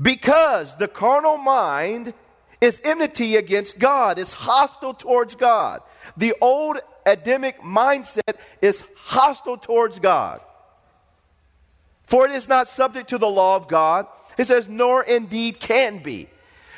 Because 0.00 0.76
the 0.76 0.88
carnal 0.88 1.36
mind 1.36 2.14
is 2.60 2.80
enmity 2.84 3.36
against 3.36 3.78
God, 3.78 4.18
is 4.18 4.32
hostile 4.32 4.94
towards 4.94 5.34
God. 5.34 5.82
The 6.16 6.34
old 6.40 6.78
Adamic 7.06 7.60
mindset 7.60 8.36
is 8.60 8.84
hostile 8.96 9.56
towards 9.56 9.98
God. 9.98 10.40
For 12.06 12.26
it 12.26 12.32
is 12.32 12.48
not 12.48 12.68
subject 12.68 13.10
to 13.10 13.18
the 13.18 13.28
law 13.28 13.56
of 13.56 13.68
God. 13.68 14.06
It 14.36 14.46
says, 14.46 14.68
nor 14.68 15.02
indeed 15.02 15.60
can 15.60 15.98
be. 16.02 16.28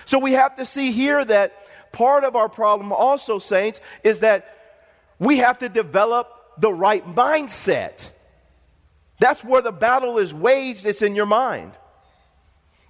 So 0.04 0.18
we 0.18 0.32
have 0.32 0.56
to 0.56 0.66
see 0.66 0.92
here 0.92 1.24
that 1.24 1.54
part 1.92 2.24
of 2.24 2.36
our 2.36 2.48
problem, 2.48 2.92
also, 2.92 3.38
saints, 3.38 3.80
is 4.02 4.20
that 4.20 4.46
we 5.18 5.38
have 5.38 5.58
to 5.60 5.68
develop 5.68 6.28
the 6.58 6.72
right 6.72 7.04
mindset. 7.14 8.10
That's 9.18 9.42
where 9.42 9.62
the 9.62 9.72
battle 9.72 10.18
is 10.18 10.34
waged, 10.34 10.84
it's 10.84 11.02
in 11.02 11.14
your 11.14 11.26
mind. 11.26 11.72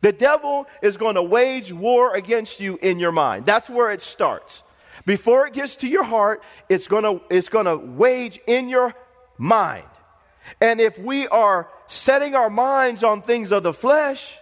The 0.00 0.12
devil 0.12 0.66
is 0.82 0.96
going 0.96 1.14
to 1.14 1.22
wage 1.22 1.72
war 1.72 2.16
against 2.16 2.60
you 2.60 2.78
in 2.82 2.99
your 2.99 3.12
mind. 3.12 3.47
That's 3.47 3.70
where 3.70 3.92
it 3.92 4.02
starts. 4.02 4.63
Before 5.06 5.47
it 5.47 5.52
gets 5.52 5.76
to 5.76 5.88
your 5.88 6.02
heart, 6.02 6.43
it's 6.69 6.86
to 6.86 7.21
it's 7.28 7.49
to 7.49 7.76
wage 7.76 8.40
in 8.47 8.69
your 8.69 8.95
mind. 9.36 9.84
And 10.60 10.80
if 10.80 10.99
we 10.99 11.26
are 11.28 11.69
setting 11.88 12.34
our 12.34 12.50
minds 12.50 13.04
on 13.04 13.23
things 13.23 13.52
of 13.52 13.62
the 13.62 13.73
flesh, 13.73 14.38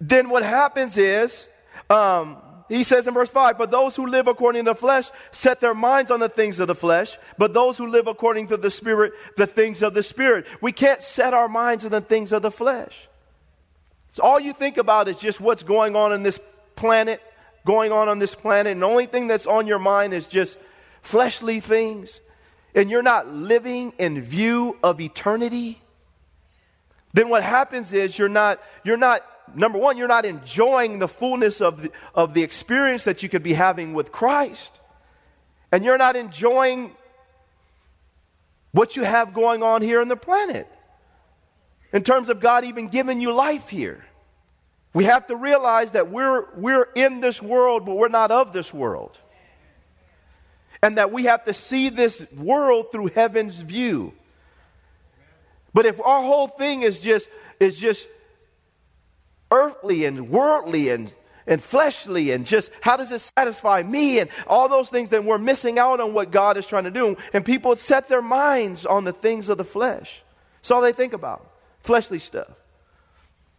then 0.00 0.30
what 0.30 0.42
happens 0.42 0.96
is, 0.96 1.48
um, 1.88 2.38
he 2.68 2.84
says 2.84 3.06
in 3.06 3.14
verse 3.14 3.28
5 3.28 3.56
For 3.56 3.66
those 3.66 3.96
who 3.96 4.06
live 4.06 4.28
according 4.28 4.64
to 4.64 4.72
the 4.72 4.76
flesh 4.76 5.10
set 5.32 5.60
their 5.60 5.74
minds 5.74 6.10
on 6.10 6.20
the 6.20 6.28
things 6.28 6.60
of 6.60 6.68
the 6.68 6.74
flesh, 6.74 7.18
but 7.36 7.52
those 7.52 7.76
who 7.76 7.88
live 7.88 8.06
according 8.06 8.48
to 8.48 8.56
the 8.56 8.70
Spirit, 8.70 9.12
the 9.36 9.46
things 9.46 9.82
of 9.82 9.94
the 9.94 10.02
Spirit. 10.02 10.46
We 10.60 10.72
can't 10.72 11.02
set 11.02 11.34
our 11.34 11.48
minds 11.48 11.84
on 11.84 11.90
the 11.90 12.00
things 12.00 12.32
of 12.32 12.42
the 12.42 12.50
flesh. 12.50 13.08
So 14.12 14.22
all 14.22 14.40
you 14.40 14.52
think 14.52 14.76
about 14.76 15.08
is 15.08 15.16
just 15.16 15.40
what's 15.40 15.62
going 15.62 15.96
on 15.96 16.12
in 16.12 16.22
this 16.22 16.40
planet 16.76 17.20
going 17.66 17.92
on 17.92 18.08
on 18.08 18.18
this 18.18 18.34
planet, 18.34 18.72
and 18.72 18.82
the 18.82 18.86
only 18.86 19.06
thing 19.06 19.26
that's 19.26 19.46
on 19.46 19.66
your 19.66 19.78
mind 19.78 20.14
is 20.14 20.26
just 20.26 20.56
fleshly 21.02 21.60
things, 21.60 22.20
and 22.74 22.90
you're 22.90 23.02
not 23.02 23.28
living 23.28 23.92
in 23.98 24.22
view 24.22 24.78
of 24.82 25.00
eternity, 25.00 25.80
then 27.12 27.28
what 27.28 27.42
happens 27.42 27.92
is 27.92 28.18
you're 28.18 28.28
not, 28.28 28.60
you're 28.84 28.96
not, 28.96 29.24
number 29.54 29.78
one, 29.78 29.96
you're 29.96 30.08
not 30.08 30.24
enjoying 30.24 30.98
the 30.98 31.08
fullness 31.08 31.60
of 31.60 31.82
the, 31.82 31.92
of 32.14 32.34
the 32.34 32.42
experience 32.42 33.04
that 33.04 33.22
you 33.22 33.28
could 33.28 33.42
be 33.42 33.54
having 33.54 33.94
with 33.94 34.12
Christ. 34.12 34.78
And 35.72 35.84
you're 35.84 35.98
not 35.98 36.16
enjoying 36.16 36.92
what 38.72 38.96
you 38.96 39.04
have 39.04 39.34
going 39.34 39.62
on 39.62 39.82
here 39.82 40.00
on 40.00 40.08
the 40.08 40.16
planet 40.16 40.68
in 41.92 42.02
terms 42.02 42.28
of 42.28 42.40
God 42.40 42.64
even 42.64 42.88
giving 42.88 43.20
you 43.20 43.32
life 43.32 43.68
here. 43.68 44.04
We 44.92 45.04
have 45.04 45.26
to 45.28 45.36
realize 45.36 45.92
that 45.92 46.10
we're, 46.10 46.46
we're 46.56 46.88
in 46.94 47.20
this 47.20 47.40
world, 47.40 47.86
but 47.86 47.94
we're 47.94 48.08
not 48.08 48.30
of 48.30 48.52
this 48.52 48.74
world. 48.74 49.16
And 50.82 50.98
that 50.98 51.12
we 51.12 51.24
have 51.24 51.44
to 51.44 51.54
see 51.54 51.90
this 51.90 52.24
world 52.36 52.90
through 52.90 53.08
heaven's 53.08 53.56
view. 53.56 54.14
But 55.72 55.86
if 55.86 56.00
our 56.00 56.22
whole 56.22 56.48
thing 56.48 56.82
is 56.82 56.98
just, 56.98 57.28
is 57.60 57.78
just 57.78 58.08
earthly 59.52 60.04
and 60.04 60.28
worldly 60.30 60.88
and, 60.88 61.12
and 61.46 61.62
fleshly 61.62 62.32
and 62.32 62.44
just 62.44 62.72
how 62.80 62.96
does 62.96 63.12
it 63.12 63.20
satisfy 63.20 63.82
me 63.84 64.18
and 64.18 64.30
all 64.48 64.68
those 64.68 64.88
things, 64.88 65.10
then 65.10 65.24
we're 65.24 65.38
missing 65.38 65.78
out 65.78 66.00
on 66.00 66.14
what 66.14 66.32
God 66.32 66.56
is 66.56 66.66
trying 66.66 66.84
to 66.84 66.90
do. 66.90 67.16
And 67.32 67.44
people 67.44 67.76
set 67.76 68.08
their 68.08 68.22
minds 68.22 68.86
on 68.86 69.04
the 69.04 69.12
things 69.12 69.48
of 69.48 69.58
the 69.58 69.64
flesh. 69.64 70.22
That's 70.56 70.72
all 70.72 70.80
they 70.80 70.92
think 70.92 71.12
about 71.12 71.48
fleshly 71.82 72.18
stuff. 72.18 72.59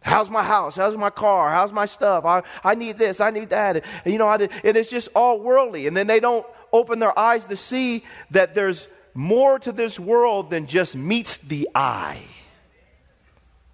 How's 0.02 0.28
my 0.28 0.42
house? 0.42 0.76
How's 0.76 0.96
my 0.96 1.10
car? 1.10 1.50
How's 1.50 1.72
my 1.72 1.86
stuff? 1.86 2.24
I, 2.24 2.42
I 2.64 2.74
need 2.74 2.98
this. 2.98 3.20
I 3.20 3.30
need 3.30 3.50
that. 3.50 3.84
And, 4.04 4.12
you 4.12 4.18
know, 4.18 4.28
I 4.28 4.36
did, 4.36 4.50
and 4.64 4.76
it's 4.76 4.90
just 4.90 5.08
all 5.14 5.40
worldly. 5.40 5.86
And 5.86 5.96
then 5.96 6.06
they 6.08 6.20
don't 6.20 6.46
open 6.72 6.98
their 6.98 7.16
eyes 7.18 7.44
to 7.46 7.56
see 7.56 8.04
that 8.30 8.54
there's 8.54 8.88
more 9.14 9.58
to 9.60 9.72
this 9.72 10.00
world 10.00 10.50
than 10.50 10.66
just 10.66 10.96
meets 10.96 11.36
the 11.38 11.68
eye. 11.74 12.22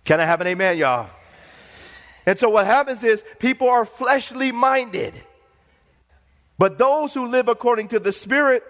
Can 0.04 0.20
I 0.20 0.24
have 0.24 0.40
an 0.40 0.46
amen, 0.46 0.78
y'all? 0.78 1.10
And 2.26 2.38
so 2.38 2.50
what 2.50 2.66
happens 2.66 3.02
is 3.02 3.24
people 3.38 3.70
are 3.70 3.86
fleshly 3.86 4.52
minded. 4.52 5.14
But 6.58 6.76
those 6.76 7.14
who 7.14 7.26
live 7.26 7.48
according 7.48 7.88
to 7.88 7.98
the 7.98 8.12
Spirit, 8.12 8.64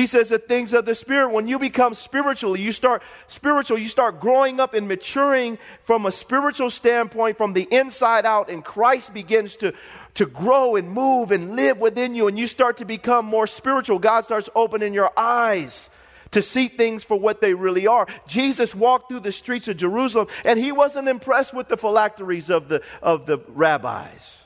he 0.00 0.06
says 0.06 0.30
the 0.30 0.38
things 0.38 0.72
of 0.72 0.86
the 0.86 0.94
Spirit, 0.94 1.28
when 1.30 1.46
you 1.46 1.58
become 1.58 1.92
spiritual, 1.92 2.56
you 2.56 2.72
start 2.72 3.02
spiritual, 3.28 3.76
you 3.76 3.86
start 3.86 4.18
growing 4.18 4.58
up 4.58 4.72
and 4.72 4.88
maturing 4.88 5.58
from 5.84 6.06
a 6.06 6.10
spiritual 6.10 6.70
standpoint 6.70 7.36
from 7.36 7.52
the 7.52 7.68
inside 7.70 8.24
out, 8.24 8.48
and 8.48 8.64
Christ 8.64 9.12
begins 9.12 9.56
to, 9.56 9.74
to 10.14 10.24
grow 10.24 10.76
and 10.76 10.90
move 10.90 11.32
and 11.32 11.54
live 11.54 11.76
within 11.82 12.14
you, 12.14 12.28
and 12.28 12.38
you 12.38 12.46
start 12.46 12.78
to 12.78 12.86
become 12.86 13.26
more 13.26 13.46
spiritual. 13.46 13.98
God 13.98 14.24
starts 14.24 14.48
opening 14.54 14.94
your 14.94 15.10
eyes 15.18 15.90
to 16.30 16.40
see 16.40 16.68
things 16.68 17.04
for 17.04 17.20
what 17.20 17.42
they 17.42 17.52
really 17.52 17.86
are. 17.86 18.06
Jesus 18.26 18.74
walked 18.74 19.10
through 19.10 19.20
the 19.20 19.32
streets 19.32 19.68
of 19.68 19.76
Jerusalem, 19.76 20.28
and 20.46 20.58
he 20.58 20.72
wasn't 20.72 21.08
impressed 21.08 21.52
with 21.52 21.68
the 21.68 21.76
phylacteries 21.76 22.48
of 22.48 22.68
the, 22.68 22.80
of 23.02 23.26
the 23.26 23.36
rabbis. 23.48 24.38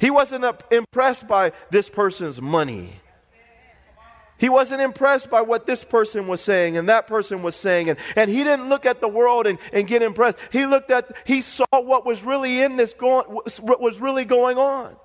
He 0.00 0.10
wasn't 0.10 0.60
impressed 0.72 1.28
by 1.28 1.52
this 1.70 1.88
person's 1.88 2.40
money. 2.40 2.94
He 4.40 4.48
wasn't 4.48 4.80
impressed 4.80 5.28
by 5.28 5.42
what 5.42 5.66
this 5.66 5.84
person 5.84 6.26
was 6.26 6.40
saying 6.40 6.78
and 6.78 6.88
that 6.88 7.06
person 7.06 7.42
was 7.42 7.54
saying. 7.54 7.90
And, 7.90 7.98
and 8.16 8.30
he 8.30 8.42
didn't 8.42 8.70
look 8.70 8.86
at 8.86 9.02
the 9.02 9.08
world 9.08 9.46
and, 9.46 9.58
and 9.70 9.86
get 9.86 10.00
impressed. 10.00 10.38
He 10.50 10.64
looked 10.64 10.90
at, 10.90 11.14
he 11.26 11.42
saw 11.42 11.66
what 11.72 12.06
was 12.06 12.24
really 12.24 12.62
in 12.62 12.76
this 12.76 12.94
going, 12.94 13.26
what 13.26 13.80
was 13.82 14.00
really 14.00 14.24
going 14.24 14.56
on. 14.56 14.96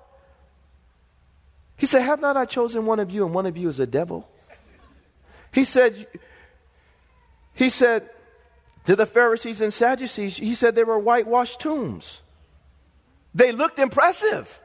He 1.76 1.84
said, 1.84 2.00
Have 2.00 2.18
not 2.18 2.38
I 2.38 2.46
chosen 2.46 2.86
one 2.86 2.98
of 2.98 3.10
you, 3.10 3.26
and 3.26 3.34
one 3.34 3.44
of 3.44 3.58
you 3.58 3.68
is 3.68 3.78
a 3.78 3.86
devil? 3.86 4.26
He 5.52 5.64
said, 5.64 6.06
He 7.52 7.68
said 7.68 8.08
to 8.86 8.96
the 8.96 9.04
Pharisees 9.04 9.60
and 9.60 9.70
Sadducees, 9.70 10.38
He 10.38 10.54
said 10.54 10.74
they 10.74 10.84
were 10.84 10.98
whitewashed 10.98 11.60
tombs. 11.60 12.22
They 13.34 13.52
looked 13.52 13.78
impressive, 13.78 14.62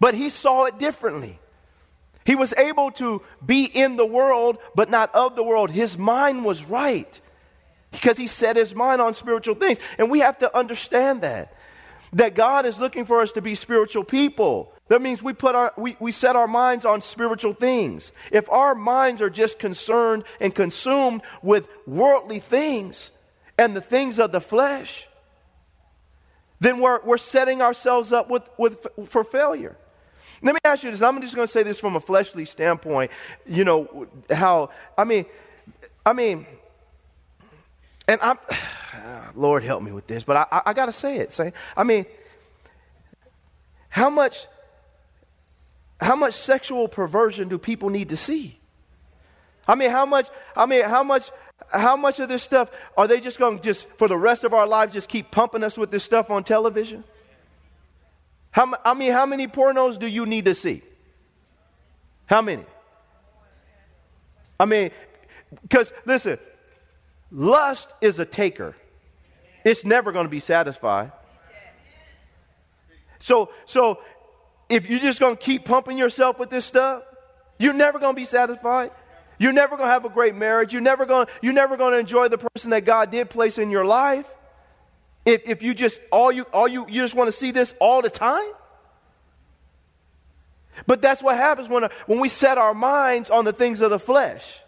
but 0.00 0.14
he 0.14 0.28
saw 0.28 0.64
it 0.64 0.80
differently. 0.80 1.38
He 2.24 2.34
was 2.34 2.52
able 2.54 2.90
to 2.92 3.22
be 3.44 3.64
in 3.64 3.96
the 3.96 4.06
world, 4.06 4.58
but 4.74 4.90
not 4.90 5.14
of 5.14 5.36
the 5.36 5.42
world. 5.42 5.70
His 5.70 5.98
mind 5.98 6.44
was 6.44 6.64
right 6.64 7.20
because 7.90 8.16
he 8.16 8.26
set 8.26 8.56
his 8.56 8.74
mind 8.74 9.00
on 9.00 9.14
spiritual 9.14 9.54
things. 9.54 9.78
And 9.98 10.10
we 10.10 10.20
have 10.20 10.38
to 10.38 10.56
understand 10.56 11.22
that. 11.22 11.54
That 12.14 12.34
God 12.34 12.66
is 12.66 12.78
looking 12.78 13.06
for 13.06 13.22
us 13.22 13.32
to 13.32 13.40
be 13.40 13.54
spiritual 13.54 14.04
people. 14.04 14.72
That 14.88 15.00
means 15.00 15.22
we, 15.22 15.32
put 15.32 15.54
our, 15.54 15.72
we, 15.78 15.96
we 15.98 16.12
set 16.12 16.36
our 16.36 16.46
minds 16.46 16.84
on 16.84 17.00
spiritual 17.00 17.54
things. 17.54 18.12
If 18.30 18.50
our 18.50 18.74
minds 18.74 19.22
are 19.22 19.30
just 19.30 19.58
concerned 19.58 20.24
and 20.38 20.54
consumed 20.54 21.22
with 21.42 21.68
worldly 21.86 22.40
things 22.40 23.10
and 23.56 23.74
the 23.74 23.80
things 23.80 24.18
of 24.18 24.32
the 24.32 24.40
flesh, 24.40 25.08
then 26.60 26.80
we're, 26.80 27.00
we're 27.02 27.18
setting 27.18 27.62
ourselves 27.62 28.12
up 28.12 28.28
with, 28.28 28.48
with, 28.58 28.86
for 29.06 29.24
failure. 29.24 29.76
Let 30.42 30.54
me 30.54 30.60
ask 30.64 30.82
you 30.82 30.90
this. 30.90 31.00
I'm 31.02 31.20
just 31.20 31.34
going 31.34 31.46
to 31.46 31.52
say 31.52 31.62
this 31.62 31.78
from 31.78 31.94
a 31.94 32.00
fleshly 32.00 32.44
standpoint. 32.44 33.12
You 33.46 33.64
know, 33.64 34.08
how, 34.30 34.70
I 34.98 35.04
mean, 35.04 35.26
I 36.04 36.12
mean, 36.12 36.46
and 38.08 38.20
I'm, 38.20 38.38
Lord 39.34 39.62
help 39.62 39.82
me 39.82 39.92
with 39.92 40.06
this, 40.08 40.24
but 40.24 40.36
I, 40.36 40.46
I, 40.50 40.62
I 40.66 40.72
got 40.72 40.86
to 40.86 40.92
say 40.92 41.18
it. 41.18 41.32
Say, 41.32 41.52
I 41.76 41.84
mean, 41.84 42.06
how 43.88 44.10
much, 44.10 44.46
how 46.00 46.16
much 46.16 46.34
sexual 46.34 46.88
perversion 46.88 47.48
do 47.48 47.56
people 47.56 47.88
need 47.88 48.08
to 48.08 48.16
see? 48.16 48.58
I 49.68 49.76
mean, 49.76 49.90
how 49.90 50.04
much, 50.04 50.28
I 50.56 50.66
mean, 50.66 50.84
how 50.84 51.04
much, 51.04 51.30
how 51.70 51.96
much 51.96 52.18
of 52.18 52.28
this 52.28 52.42
stuff 52.42 52.68
are 52.96 53.06
they 53.06 53.20
just 53.20 53.38
going 53.38 53.58
to 53.58 53.62
just, 53.62 53.86
for 53.96 54.08
the 54.08 54.16
rest 54.16 54.42
of 54.42 54.52
our 54.52 54.66
lives, 54.66 54.92
just 54.92 55.08
keep 55.08 55.30
pumping 55.30 55.62
us 55.62 55.78
with 55.78 55.92
this 55.92 56.02
stuff 56.02 56.30
on 56.30 56.42
television? 56.42 57.04
How, 58.52 58.72
I 58.84 58.94
mean, 58.94 59.12
how 59.12 59.26
many 59.26 59.48
pornos 59.48 59.98
do 59.98 60.06
you 60.06 60.26
need 60.26 60.44
to 60.44 60.54
see? 60.54 60.82
How 62.26 62.42
many? 62.42 62.64
I 64.60 64.66
mean, 64.66 64.90
because 65.62 65.92
listen, 66.04 66.38
lust 67.30 67.92
is 68.00 68.18
a 68.18 68.24
taker. 68.24 68.76
It's 69.64 69.84
never 69.84 70.12
going 70.12 70.26
to 70.26 70.30
be 70.30 70.40
satisfied. 70.40 71.12
So, 73.20 73.50
so 73.66 74.00
if 74.68 74.88
you're 74.88 75.00
just 75.00 75.20
going 75.20 75.36
to 75.36 75.42
keep 75.42 75.64
pumping 75.64 75.96
yourself 75.96 76.38
with 76.38 76.50
this 76.50 76.64
stuff, 76.64 77.02
you're 77.58 77.72
never 77.72 77.98
going 77.98 78.14
to 78.14 78.20
be 78.20 78.24
satisfied. 78.24 78.90
You're 79.38 79.52
never 79.52 79.76
going 79.76 79.88
to 79.88 79.92
have 79.92 80.04
a 80.04 80.08
great 80.08 80.34
marriage. 80.34 80.72
You're 80.72 80.82
never 80.82 81.06
going 81.06 81.26
you're 81.40 81.52
never 81.52 81.76
going 81.76 81.92
to 81.92 81.98
enjoy 81.98 82.28
the 82.28 82.38
person 82.38 82.70
that 82.70 82.84
God 82.84 83.10
did 83.10 83.30
place 83.30 83.58
in 83.58 83.70
your 83.70 83.84
life. 83.84 84.32
If, 85.24 85.42
if 85.44 85.62
you 85.62 85.74
just 85.74 86.00
all 86.10 86.32
you 86.32 86.42
all 86.52 86.66
you 86.66 86.86
you 86.88 87.02
just 87.02 87.14
want 87.14 87.28
to 87.28 87.32
see 87.32 87.50
this 87.50 87.74
all 87.80 88.02
the 88.02 88.10
time. 88.10 88.50
But 90.86 91.02
that's 91.02 91.22
what 91.22 91.36
happens 91.36 91.68
when, 91.68 91.88
when 92.06 92.18
we 92.18 92.28
set 92.28 92.58
our 92.58 92.74
minds 92.74 93.30
on 93.30 93.44
the 93.44 93.52
things 93.52 93.80
of 93.82 93.90
the 93.90 93.98
flesh. 93.98 94.60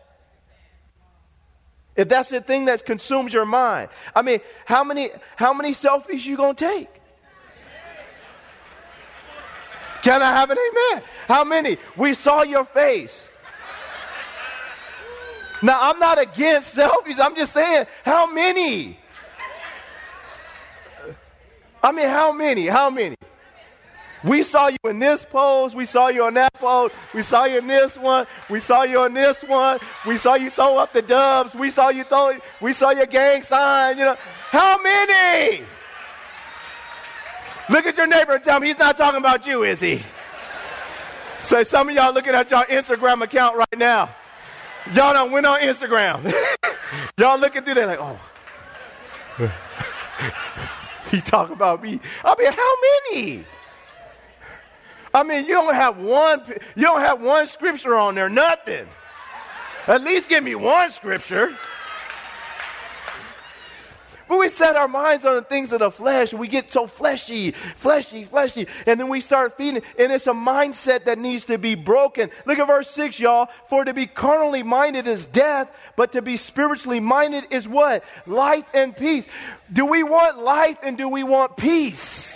If 1.96 2.08
that's 2.08 2.28
the 2.28 2.40
thing 2.40 2.66
that 2.66 2.84
consumes 2.84 3.32
your 3.32 3.46
mind. 3.46 3.88
I 4.14 4.22
mean, 4.22 4.40
how 4.66 4.84
many 4.84 5.10
how 5.36 5.54
many 5.54 5.72
selfies 5.72 6.24
you 6.24 6.36
gonna 6.36 6.54
take? 6.54 6.88
Can 10.02 10.20
I 10.20 10.32
have 10.32 10.50
an 10.50 10.58
amen? 10.58 11.02
How 11.26 11.44
many? 11.44 11.78
We 11.96 12.14
saw 12.14 12.42
your 12.42 12.64
face. 12.64 13.28
Now 15.62 15.78
I'm 15.80 15.98
not 15.98 16.20
against 16.20 16.76
selfies. 16.76 17.18
I'm 17.18 17.34
just 17.34 17.54
saying, 17.54 17.86
how 18.04 18.30
many? 18.30 18.98
I 21.84 21.92
mean, 21.92 22.08
how 22.08 22.32
many? 22.32 22.66
How 22.66 22.88
many? 22.88 23.14
We 24.24 24.42
saw 24.42 24.68
you 24.68 24.78
in 24.86 25.00
this 25.00 25.26
pose. 25.26 25.74
We 25.74 25.84
saw 25.84 26.08
you 26.08 26.26
in 26.26 26.32
that 26.34 26.54
pose. 26.54 26.90
We 27.12 27.20
saw 27.20 27.44
you 27.44 27.58
in 27.58 27.66
this 27.66 27.98
one. 27.98 28.26
We 28.48 28.60
saw 28.60 28.84
you 28.84 29.04
in 29.04 29.12
this 29.12 29.42
one. 29.42 29.78
We 30.06 30.16
saw 30.16 30.34
you 30.34 30.48
throw 30.48 30.78
up 30.78 30.94
the 30.94 31.02
dubs. 31.02 31.54
We 31.54 31.70
saw 31.70 31.90
you 31.90 32.04
throw. 32.04 32.38
We 32.62 32.72
saw 32.72 32.92
your 32.92 33.04
gang 33.04 33.42
sign. 33.42 33.98
You 33.98 34.06
know, 34.06 34.16
how 34.50 34.82
many? 34.82 35.62
Look 37.68 37.84
at 37.84 37.98
your 37.98 38.06
neighbor 38.06 38.32
and 38.32 38.42
tell 38.42 38.60
me 38.60 38.68
he's 38.68 38.78
not 38.78 38.96
talking 38.96 39.20
about 39.20 39.46
you, 39.46 39.62
is 39.62 39.80
he? 39.80 40.02
Say 41.40 41.64
some 41.64 41.90
of 41.90 41.94
y'all 41.94 42.14
looking 42.14 42.34
at 42.34 42.50
your 42.50 42.64
Instagram 42.64 43.22
account 43.22 43.56
right 43.56 43.78
now. 43.78 44.08
Y'all 44.94 45.12
don't 45.12 45.32
went 45.32 45.44
on 45.44 45.60
Instagram. 45.60 46.32
y'all 47.18 47.38
looking 47.38 47.62
through 47.62 47.74
there 47.74 47.86
like, 47.86 48.00
oh. 48.00 48.18
He 51.14 51.20
talk 51.20 51.50
about 51.50 51.82
me. 51.82 52.00
I 52.24 52.34
mean, 52.38 52.52
how 52.52 52.74
many? 53.12 53.44
I 55.12 55.22
mean, 55.22 55.46
you 55.46 55.52
don't 55.52 55.74
have 55.74 55.98
one, 55.98 56.42
you 56.74 56.82
don't 56.82 57.00
have 57.00 57.22
one 57.22 57.46
scripture 57.46 57.94
on 57.94 58.16
there, 58.16 58.28
nothing. 58.28 58.86
At 59.86 60.02
least 60.02 60.28
give 60.28 60.42
me 60.42 60.54
one 60.54 60.90
scripture. 60.90 61.56
But 64.28 64.38
we 64.38 64.48
set 64.48 64.76
our 64.76 64.88
minds 64.88 65.24
on 65.24 65.34
the 65.34 65.42
things 65.42 65.72
of 65.72 65.80
the 65.80 65.90
flesh. 65.90 66.32
We 66.32 66.48
get 66.48 66.72
so 66.72 66.86
fleshy, 66.86 67.50
fleshy, 67.50 68.24
fleshy. 68.24 68.66
And 68.86 68.98
then 68.98 69.08
we 69.08 69.20
start 69.20 69.56
feeding. 69.56 69.82
And 69.98 70.12
it's 70.12 70.26
a 70.26 70.32
mindset 70.32 71.04
that 71.04 71.18
needs 71.18 71.44
to 71.46 71.58
be 71.58 71.74
broken. 71.74 72.30
Look 72.46 72.58
at 72.58 72.66
verse 72.66 72.90
6, 72.90 73.20
y'all. 73.20 73.48
For 73.68 73.84
to 73.84 73.92
be 73.92 74.06
carnally 74.06 74.62
minded 74.62 75.06
is 75.06 75.26
death, 75.26 75.68
but 75.96 76.12
to 76.12 76.22
be 76.22 76.36
spiritually 76.36 77.00
minded 77.00 77.46
is 77.50 77.68
what? 77.68 78.04
Life 78.26 78.64
and 78.72 78.96
peace. 78.96 79.26
Do 79.72 79.84
we 79.86 80.02
want 80.02 80.42
life 80.42 80.78
and 80.82 80.96
do 80.96 81.08
we 81.08 81.22
want 81.22 81.56
peace? 81.56 82.34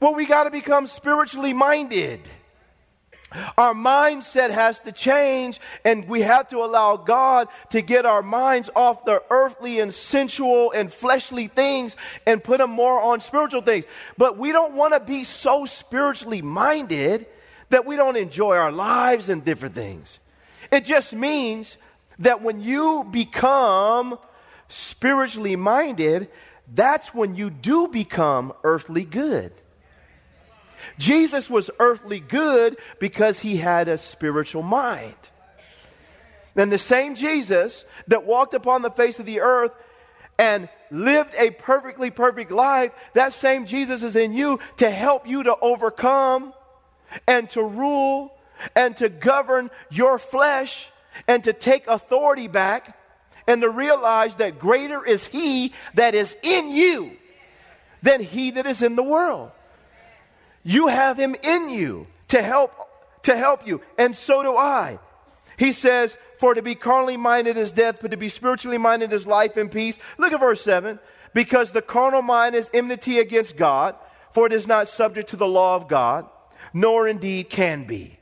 Well, 0.00 0.14
we 0.14 0.26
got 0.26 0.44
to 0.44 0.50
become 0.50 0.86
spiritually 0.86 1.52
minded. 1.52 2.20
Our 3.58 3.74
mindset 3.74 4.50
has 4.50 4.80
to 4.80 4.92
change, 4.92 5.60
and 5.84 6.08
we 6.08 6.22
have 6.22 6.48
to 6.48 6.58
allow 6.58 6.96
God 6.96 7.48
to 7.70 7.82
get 7.82 8.06
our 8.06 8.22
minds 8.22 8.70
off 8.74 9.04
the 9.04 9.22
earthly 9.30 9.80
and 9.80 9.92
sensual 9.92 10.72
and 10.72 10.90
fleshly 10.90 11.48
things 11.48 11.94
and 12.26 12.42
put 12.42 12.58
them 12.58 12.70
more 12.70 13.00
on 13.00 13.20
spiritual 13.20 13.60
things. 13.60 13.84
But 14.16 14.38
we 14.38 14.52
don't 14.52 14.74
want 14.74 14.94
to 14.94 15.00
be 15.00 15.24
so 15.24 15.66
spiritually 15.66 16.40
minded 16.40 17.26
that 17.68 17.84
we 17.84 17.96
don't 17.96 18.16
enjoy 18.16 18.56
our 18.56 18.72
lives 18.72 19.28
and 19.28 19.44
different 19.44 19.74
things. 19.74 20.18
It 20.70 20.86
just 20.86 21.12
means 21.12 21.76
that 22.20 22.42
when 22.42 22.60
you 22.60 23.04
become 23.10 24.18
spiritually 24.68 25.56
minded, 25.56 26.28
that's 26.74 27.14
when 27.14 27.34
you 27.34 27.50
do 27.50 27.88
become 27.88 28.52
earthly 28.64 29.04
good. 29.04 29.52
Jesus 30.98 31.48
was 31.48 31.70
earthly 31.78 32.20
good 32.20 32.78
because 32.98 33.40
he 33.40 33.56
had 33.56 33.88
a 33.88 33.98
spiritual 33.98 34.62
mind. 34.62 35.16
And 36.56 36.72
the 36.72 36.78
same 36.78 37.14
Jesus 37.14 37.84
that 38.08 38.24
walked 38.24 38.54
upon 38.54 38.82
the 38.82 38.90
face 38.90 39.18
of 39.18 39.26
the 39.26 39.40
earth 39.40 39.72
and 40.38 40.68
lived 40.90 41.34
a 41.36 41.50
perfectly 41.50 42.10
perfect 42.10 42.50
life, 42.50 42.92
that 43.14 43.32
same 43.32 43.66
Jesus 43.66 44.02
is 44.02 44.16
in 44.16 44.32
you 44.32 44.58
to 44.78 44.90
help 44.90 45.26
you 45.28 45.44
to 45.44 45.56
overcome 45.60 46.52
and 47.26 47.48
to 47.50 47.62
rule 47.62 48.32
and 48.74 48.96
to 48.96 49.08
govern 49.08 49.70
your 49.90 50.18
flesh 50.18 50.90
and 51.26 51.44
to 51.44 51.52
take 51.52 51.86
authority 51.86 52.48
back 52.48 52.96
and 53.46 53.62
to 53.62 53.70
realize 53.70 54.36
that 54.36 54.58
greater 54.58 55.04
is 55.04 55.26
He 55.26 55.72
that 55.94 56.14
is 56.14 56.36
in 56.42 56.70
you 56.70 57.12
than 58.02 58.20
He 58.20 58.52
that 58.52 58.66
is 58.66 58.82
in 58.82 58.96
the 58.96 59.02
world. 59.02 59.50
You 60.62 60.88
have 60.88 61.18
him 61.18 61.36
in 61.42 61.70
you 61.70 62.06
to 62.28 62.42
help 62.42 62.72
to 63.22 63.36
help 63.36 63.66
you, 63.66 63.80
and 63.98 64.16
so 64.16 64.42
do 64.42 64.56
I. 64.56 64.98
He 65.58 65.72
says, 65.72 66.16
For 66.38 66.54
to 66.54 66.62
be 66.62 66.74
carnally 66.74 67.16
minded 67.16 67.56
is 67.56 67.72
death, 67.72 67.98
but 68.00 68.12
to 68.12 68.16
be 68.16 68.28
spiritually 68.28 68.78
minded 68.78 69.12
is 69.12 69.26
life 69.26 69.56
and 69.56 69.70
peace. 69.70 69.98
Look 70.16 70.32
at 70.32 70.40
verse 70.40 70.62
7. 70.62 70.98
Because 71.34 71.72
the 71.72 71.82
carnal 71.82 72.22
mind 72.22 72.54
is 72.54 72.70
enmity 72.72 73.18
against 73.18 73.56
God, 73.56 73.96
for 74.32 74.46
it 74.46 74.52
is 74.52 74.66
not 74.66 74.88
subject 74.88 75.30
to 75.30 75.36
the 75.36 75.48
law 75.48 75.76
of 75.76 75.88
God, 75.88 76.26
nor 76.72 77.06
indeed 77.06 77.50
can 77.50 77.84
be. 77.84 78.18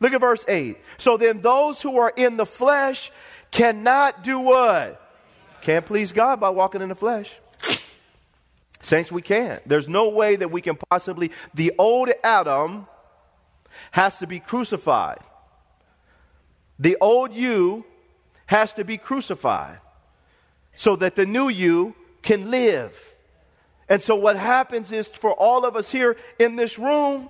Look 0.00 0.12
at 0.12 0.20
verse 0.20 0.44
8. 0.48 0.76
So 0.98 1.16
then 1.16 1.40
those 1.40 1.80
who 1.80 1.96
are 1.98 2.12
in 2.14 2.36
the 2.36 2.44
flesh 2.46 3.12
cannot 3.52 4.24
do 4.24 4.40
what? 4.40 4.98
Can't 5.62 5.86
please 5.86 6.10
God 6.10 6.40
by 6.40 6.50
walking 6.50 6.82
in 6.82 6.88
the 6.88 6.94
flesh. 6.96 7.40
Saints, 8.82 9.10
we 9.12 9.22
can't. 9.22 9.66
There's 9.66 9.88
no 9.88 10.08
way 10.08 10.36
that 10.36 10.50
we 10.50 10.60
can 10.60 10.76
possibly. 10.90 11.30
The 11.54 11.72
old 11.78 12.10
Adam 12.22 12.86
has 13.92 14.18
to 14.18 14.26
be 14.26 14.40
crucified. 14.40 15.20
The 16.78 16.96
old 17.00 17.32
you 17.32 17.86
has 18.46 18.72
to 18.74 18.84
be 18.84 18.98
crucified 18.98 19.78
so 20.76 20.96
that 20.96 21.14
the 21.14 21.24
new 21.24 21.48
you 21.48 21.94
can 22.22 22.50
live. 22.50 23.14
And 23.88 24.02
so, 24.02 24.16
what 24.16 24.36
happens 24.36 24.90
is 24.90 25.06
for 25.08 25.32
all 25.32 25.64
of 25.64 25.76
us 25.76 25.90
here 25.90 26.16
in 26.38 26.56
this 26.56 26.78
room, 26.78 27.28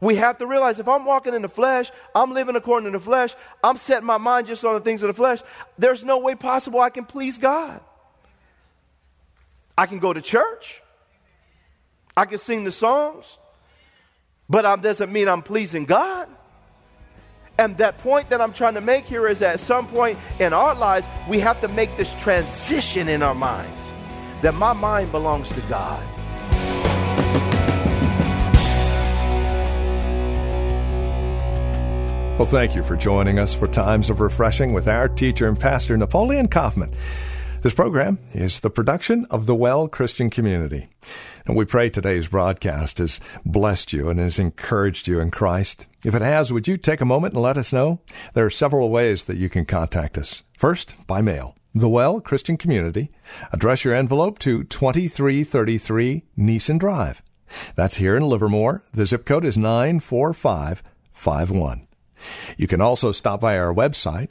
we 0.00 0.16
have 0.16 0.38
to 0.38 0.46
realize 0.46 0.78
if 0.78 0.88
I'm 0.88 1.04
walking 1.04 1.32
in 1.32 1.42
the 1.42 1.48
flesh, 1.48 1.90
I'm 2.14 2.34
living 2.34 2.56
according 2.56 2.92
to 2.92 2.98
the 2.98 3.04
flesh, 3.04 3.34
I'm 3.62 3.76
setting 3.76 4.06
my 4.06 4.18
mind 4.18 4.46
just 4.46 4.64
on 4.64 4.74
the 4.74 4.80
things 4.80 5.02
of 5.02 5.08
the 5.08 5.14
flesh, 5.14 5.40
there's 5.78 6.04
no 6.04 6.18
way 6.18 6.34
possible 6.34 6.80
I 6.80 6.90
can 6.90 7.04
please 7.04 7.38
God. 7.38 7.80
I 9.78 9.86
can 9.86 10.00
go 10.00 10.12
to 10.12 10.20
church, 10.20 10.81
I 12.16 12.26
can 12.26 12.38
sing 12.38 12.64
the 12.64 12.72
songs, 12.72 13.38
but 14.48 14.62
that 14.62 14.82
doesn't 14.82 15.10
mean 15.10 15.28
I'm 15.28 15.42
pleasing 15.42 15.86
God. 15.86 16.28
And 17.58 17.76
that 17.78 17.98
point 17.98 18.30
that 18.30 18.40
I'm 18.40 18.52
trying 18.52 18.74
to 18.74 18.80
make 18.80 19.04
here 19.04 19.28
is 19.28 19.38
that 19.38 19.54
at 19.54 19.60
some 19.60 19.86
point 19.86 20.18
in 20.38 20.52
our 20.52 20.74
lives, 20.74 21.06
we 21.28 21.38
have 21.40 21.60
to 21.60 21.68
make 21.68 21.96
this 21.96 22.12
transition 22.20 23.08
in 23.08 23.22
our 23.22 23.34
minds 23.34 23.82
that 24.42 24.54
my 24.54 24.72
mind 24.72 25.12
belongs 25.12 25.48
to 25.50 25.60
God. 25.68 26.02
Well, 32.38 32.48
thank 32.48 32.74
you 32.74 32.82
for 32.82 32.96
joining 32.96 33.38
us 33.38 33.54
for 33.54 33.68
Times 33.68 34.10
of 34.10 34.20
Refreshing 34.20 34.72
with 34.72 34.88
our 34.88 35.08
teacher 35.08 35.48
and 35.48 35.60
pastor, 35.60 35.96
Napoleon 35.96 36.48
Kaufman. 36.48 36.92
This 37.62 37.74
program 37.74 38.18
is 38.32 38.58
the 38.58 38.70
production 38.70 39.24
of 39.30 39.46
the 39.46 39.54
Well 39.54 39.86
Christian 39.86 40.30
Community. 40.30 40.88
And 41.46 41.54
we 41.54 41.64
pray 41.64 41.90
today's 41.90 42.26
broadcast 42.26 42.98
has 42.98 43.20
blessed 43.46 43.92
you 43.92 44.10
and 44.10 44.18
has 44.18 44.40
encouraged 44.40 45.06
you 45.06 45.20
in 45.20 45.30
Christ. 45.30 45.86
If 46.04 46.16
it 46.16 46.22
has, 46.22 46.52
would 46.52 46.66
you 46.66 46.76
take 46.76 47.00
a 47.00 47.04
moment 47.04 47.34
and 47.34 47.42
let 47.42 47.56
us 47.56 47.72
know? 47.72 48.00
There 48.34 48.44
are 48.44 48.50
several 48.50 48.90
ways 48.90 49.22
that 49.24 49.36
you 49.36 49.48
can 49.48 49.64
contact 49.64 50.18
us. 50.18 50.42
First, 50.58 50.96
by 51.06 51.22
mail. 51.22 51.54
The 51.72 51.88
Well 51.88 52.20
Christian 52.20 52.56
Community. 52.56 53.12
Address 53.52 53.84
your 53.84 53.94
envelope 53.94 54.40
to 54.40 54.64
2333 54.64 56.24
Nissen 56.36 56.78
Drive. 56.78 57.22
That's 57.76 57.98
here 57.98 58.16
in 58.16 58.24
Livermore. 58.24 58.82
The 58.92 59.06
zip 59.06 59.24
code 59.24 59.44
is 59.44 59.56
94551. 59.56 61.86
You 62.56 62.66
can 62.66 62.80
also 62.80 63.12
stop 63.12 63.40
by 63.40 63.56
our 63.56 63.72
website, 63.72 64.30